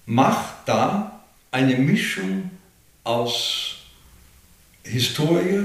[0.07, 1.21] macht da
[1.51, 2.51] eine Mischung
[3.03, 3.77] aus
[4.83, 5.61] Historie,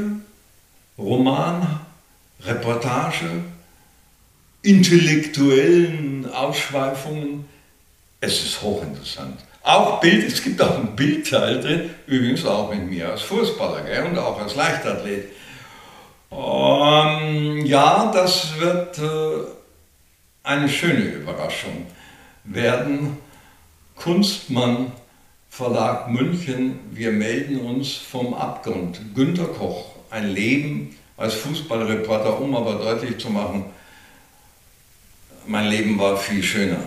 [0.97, 1.79] Roman,
[2.41, 3.43] Reportage,
[4.61, 7.45] intellektuellen Ausschweifungen.
[8.19, 9.39] Es ist hochinteressant.
[9.69, 14.03] Auch Bild, es gibt auch ein Bildteil drin, übrigens auch mit mir als Fußballer gell,
[14.03, 15.25] und auch als Leichtathlet.
[16.31, 19.45] Ähm, ja, das wird äh,
[20.41, 21.85] eine schöne Überraschung
[22.45, 23.19] werden.
[23.95, 24.91] Kunstmann
[25.51, 28.99] Verlag München, wir melden uns vom Abgrund.
[29.13, 33.65] Günter Koch, ein Leben als Fußballreporter, um aber deutlich zu machen,
[35.45, 36.81] mein Leben war viel schöner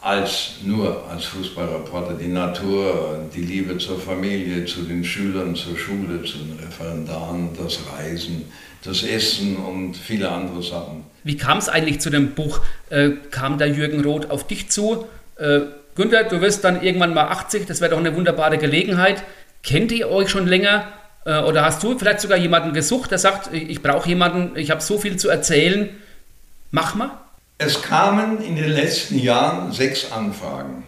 [0.00, 2.14] als nur als Fußballreporter.
[2.14, 7.80] Die Natur, die Liebe zur Familie, zu den Schülern, zur Schule, zu den Referendaren, das
[7.92, 8.44] Reisen,
[8.84, 11.04] das Essen und viele andere Sachen.
[11.24, 12.60] Wie kam es eigentlich zu dem Buch?
[12.90, 15.06] Äh, kam der Jürgen Roth auf dich zu?
[15.36, 15.60] Äh,
[15.94, 19.24] Günther, du wirst dann irgendwann mal 80, das wäre doch eine wunderbare Gelegenheit.
[19.64, 20.86] Kennt ihr euch schon länger?
[21.26, 24.80] Äh, oder hast du vielleicht sogar jemanden gesucht, der sagt, ich brauche jemanden, ich habe
[24.80, 25.90] so viel zu erzählen,
[26.70, 27.10] mach mal?
[27.58, 30.86] Es kamen in den letzten Jahren sechs Anfragen.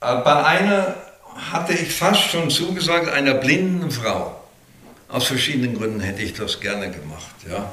[0.00, 0.96] Äh, bei einer
[1.34, 4.38] hatte ich fast schon zugesagt, einer blinden Frau.
[5.08, 7.34] Aus verschiedenen Gründen hätte ich das gerne gemacht.
[7.48, 7.72] Ja.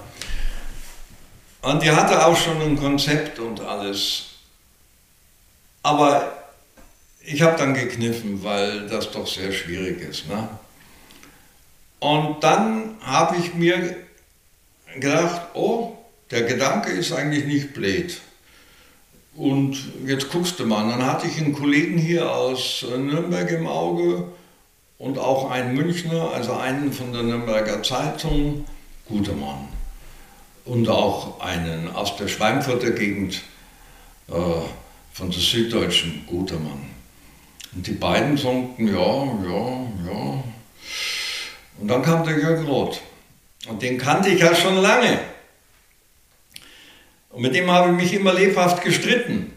[1.62, 4.28] Und die hatte auch schon ein Konzept und alles.
[5.84, 6.32] Aber
[7.22, 10.28] ich habe dann gekniffen, weil das doch sehr schwierig ist.
[10.30, 10.48] Ne?
[12.00, 13.98] Und dann habe ich mir
[14.96, 15.97] gedacht, oh,
[16.32, 18.20] der Gedanke ist eigentlich nicht blöd.
[19.36, 24.26] Und jetzt guckst du mal, dann hatte ich einen Kollegen hier aus Nürnberg im Auge
[24.98, 28.66] und auch einen Münchner, also einen von der Nürnberger Zeitung,
[29.08, 29.68] guter Mann.
[30.66, 33.42] Und auch einen aus der Schweinfurter Gegend
[34.28, 34.34] äh,
[35.14, 36.90] von der Süddeutschen, guter Mann.
[37.76, 40.44] Und die beiden sagten, ja, ja, ja.
[41.80, 43.00] Und dann kam der Jürgen Roth.
[43.68, 45.20] Und den kannte ich ja schon lange.
[47.30, 49.54] Und mit dem habe ich mich immer lebhaft gestritten.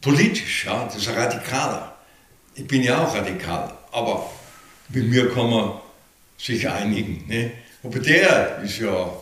[0.00, 1.96] Politisch, ja, das ist ein Radikaler.
[2.54, 4.30] Ich bin ja auch radikal, aber
[4.88, 5.72] mit mir kann man
[6.38, 7.24] sich einigen.
[7.26, 7.52] Ne?
[7.82, 9.12] Aber der ist ja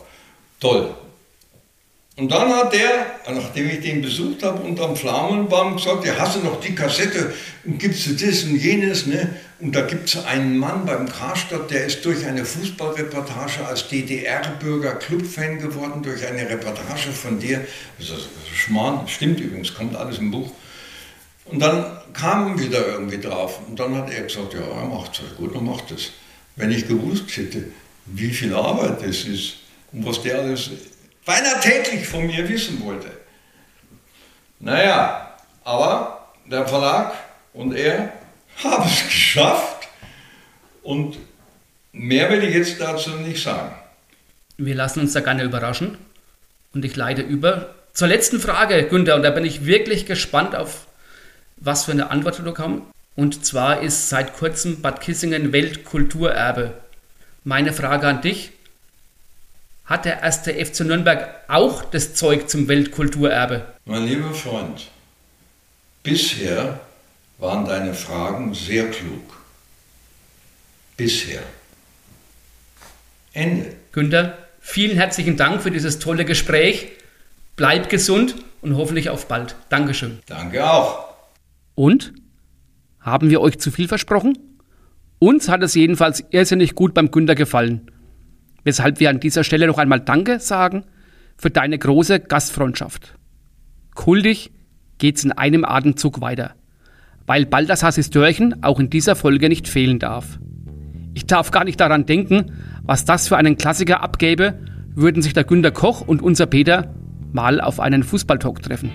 [0.59, 0.95] toll.
[2.15, 6.39] Und dann hat der, nachdem ich den besucht habe, unterm Pflaumenbaum gesagt, ja, hast du
[6.39, 7.31] noch die Kassette
[7.63, 9.35] und gibst du das und jenes, ne?
[9.59, 14.95] Und da gibt es einen Mann beim Karstadt, der ist durch eine Fußballreportage als DDR-Bürger
[14.95, 17.65] Clubfan geworden, durch eine Reportage von dir.
[17.97, 20.51] Das ist Schmarrn, stimmt übrigens, kommt alles im Buch.
[21.45, 23.59] Und dann kamen wir da irgendwie drauf.
[23.67, 26.11] Und dann hat er gesagt, ja, er macht es gut, er macht es.
[26.55, 27.65] Wenn ich gewusst hätte,
[28.05, 29.57] wie viel Arbeit das ist
[29.91, 30.69] und was der alles
[31.25, 33.09] beinahe täglich von mir wissen wollte.
[34.59, 37.13] Naja, aber der Verlag
[37.53, 38.13] und er
[38.63, 39.87] haben es geschafft
[40.83, 41.17] und
[41.91, 43.73] mehr will ich jetzt dazu nicht sagen.
[44.57, 45.97] Wir lassen uns da gerne überraschen
[46.73, 50.85] und ich leite über zur letzten Frage, Günther, und da bin ich wirklich gespannt auf,
[51.55, 52.83] was für eine Antwort du kommst.
[53.15, 56.75] Und zwar ist seit kurzem Bad Kissingen Weltkulturerbe.
[57.43, 58.51] Meine Frage an dich,
[59.85, 63.65] hat der erste FC Nürnberg auch das Zeug zum Weltkulturerbe?
[63.85, 64.89] Mein lieber Freund,
[66.03, 66.79] bisher
[67.37, 69.41] waren deine Fragen sehr klug.
[70.95, 71.41] Bisher.
[73.33, 73.73] Ende.
[73.91, 76.87] Günther, vielen herzlichen Dank für dieses tolle Gespräch.
[77.55, 79.55] Bleib gesund und hoffentlich auf bald.
[79.69, 80.19] Dankeschön.
[80.25, 81.13] Danke auch.
[81.75, 82.13] Und?
[82.99, 84.37] Haben wir euch zu viel versprochen?
[85.19, 87.91] Uns hat es jedenfalls irrsinnig gut beim Günther gefallen
[88.67, 90.83] weshalb wir an dieser Stelle noch einmal Danke sagen
[91.37, 93.15] für deine große Gastfreundschaft.
[93.95, 94.51] Kultig
[94.97, 96.53] geht's in einem Atemzug weiter,
[97.27, 100.39] weil Baldassars Histörchen auch in dieser Folge nicht fehlen darf.
[101.13, 102.53] Ich darf gar nicht daran denken,
[102.83, 104.59] was das für einen Klassiker abgäbe,
[104.95, 106.95] würden sich der Günter Koch und unser Peter
[107.33, 108.91] mal auf einen Fußballtalk treffen.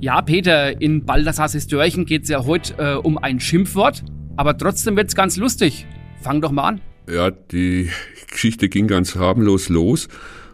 [0.00, 4.04] Ja, Peter, in Baldassars Histörchen geht es ja heute äh, um ein Schimpfwort,
[4.36, 5.86] aber trotzdem wird es ganz lustig.
[6.22, 6.80] Fang doch mal an.
[7.08, 7.90] Ja, die
[8.30, 10.08] Geschichte ging ganz harmlos los.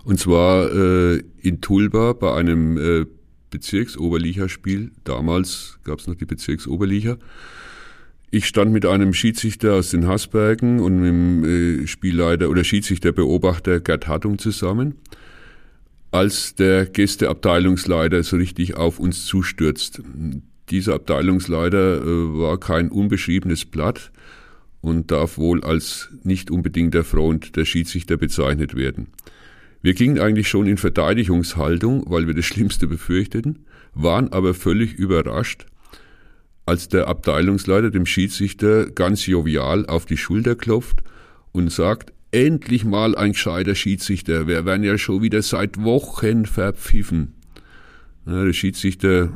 [0.04, 3.06] Und zwar äh, in Tulba bei einem äh,
[3.52, 4.90] Bezirksoberlicherspiel.
[5.04, 7.18] Damals gab es noch die Bezirksoberlicher.
[8.32, 13.78] Ich stand mit einem Schiedsrichter aus den Haßbergen und mit dem äh, Spielleiter oder Schiedsrichterbeobachter
[13.80, 14.94] Gerd Hartung zusammen,
[16.10, 20.02] als der Gästeabteilungsleiter so richtig auf uns zustürzt.
[20.70, 24.10] Dieser Abteilungsleiter äh, war kein unbeschriebenes Blatt
[24.80, 29.08] und darf wohl als nicht unbedingt der Freund der Schiedsrichter bezeichnet werden.
[29.82, 35.66] Wir gingen eigentlich schon in Verteidigungshaltung, weil wir das Schlimmste befürchteten, waren aber völlig überrascht,
[36.64, 41.02] als der Abteilungsleiter dem Schiedsrichter ganz jovial auf die Schulter klopft
[41.50, 47.34] und sagt, endlich mal ein gescheiter Schiedsrichter, wir werden ja schon wieder seit Wochen verpfiffen.
[48.24, 49.32] Ja, der Schiedsrichter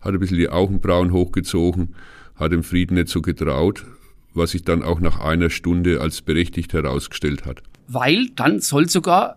[0.00, 1.94] hat ein bisschen die Augenbrauen hochgezogen,
[2.34, 3.84] hat dem Frieden nicht so getraut,
[4.32, 7.62] was sich dann auch nach einer Stunde als berechtigt herausgestellt hat.
[7.86, 9.36] Weil dann soll sogar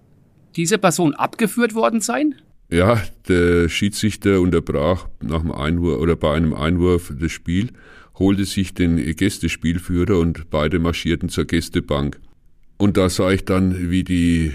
[0.56, 2.36] diese Person abgeführt worden sein?
[2.70, 7.72] Ja, der Schiedsrichter unterbrach nach dem Einwurf oder bei einem Einwurf das Spiel,
[8.20, 12.20] holte sich den Gästespielführer und beide marschierten zur Gästebank.
[12.78, 14.52] Und da sah ich dann, wie die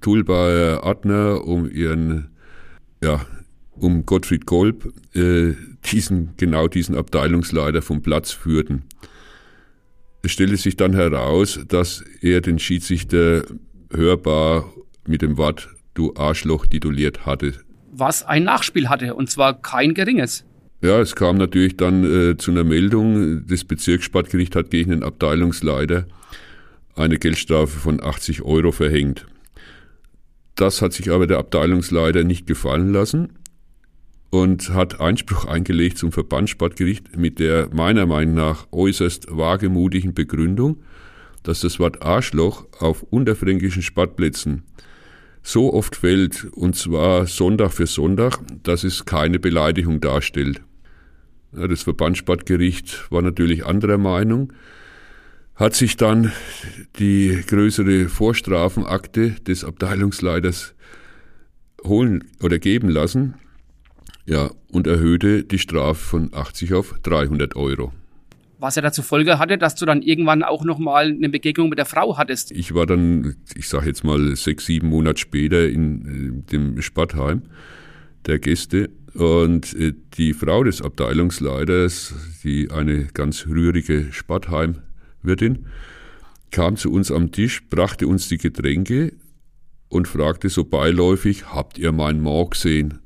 [0.00, 2.28] Tulbaer Adner um ihren,
[3.02, 3.24] ja,
[3.72, 5.54] um Gottfried Kolb, äh,
[5.90, 8.84] diesen, genau diesen Abteilungsleiter vom Platz führten.
[10.22, 13.44] Es stellte sich dann heraus, dass er den Schiedsrichter
[13.90, 14.72] hörbar
[15.06, 17.54] mit dem Wort Du Arschloch tituliert hatte.
[17.90, 20.44] Was ein Nachspiel hatte, und zwar kein geringes.
[20.82, 23.46] Ja, es kam natürlich dann äh, zu einer Meldung.
[23.46, 26.06] Das Bezirkssportgericht hat gegen den Abteilungsleiter
[26.96, 29.26] eine Geldstrafe von 80 Euro verhängt.
[30.54, 33.39] Das hat sich aber der Abteilungsleiter nicht gefallen lassen
[34.30, 40.82] und hat Einspruch eingelegt zum Verbandssportgericht mit der meiner Meinung nach äußerst wagemutigen Begründung,
[41.42, 44.62] dass das Wort Arschloch auf unterfränkischen Sportplätzen
[45.42, 50.62] so oft fällt, und zwar Sonntag für Sonntag, dass es keine Beleidigung darstellt.
[51.52, 54.52] Das Verbandssportgericht war natürlich anderer Meinung,
[55.56, 56.30] hat sich dann
[56.98, 60.74] die größere Vorstrafenakte des Abteilungsleiters
[61.82, 63.34] holen oder geben lassen,
[64.30, 67.92] ja, und erhöhte die Strafe von 80 auf 300 Euro.
[68.60, 71.86] Was ja dazu Folge hatte, dass du dann irgendwann auch nochmal eine Begegnung mit der
[71.86, 72.52] Frau hattest.
[72.52, 77.42] Ich war dann, ich sage jetzt mal sechs, sieben Monate später in äh, dem Sportheim
[78.26, 82.14] der Gäste und äh, die Frau des Abteilungsleiters,
[82.44, 85.66] die eine ganz rührige Sportheimwirtin,
[86.52, 89.14] kam zu uns am Tisch, brachte uns die Getränke
[89.88, 93.00] und fragte so beiläufig, habt ihr meinen Mann gesehen?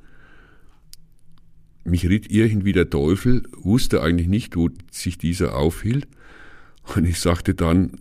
[1.84, 6.08] Mich ritt irgendwie der Teufel, wusste eigentlich nicht, wo sich dieser aufhielt.
[6.96, 7.92] Und ich sagte dann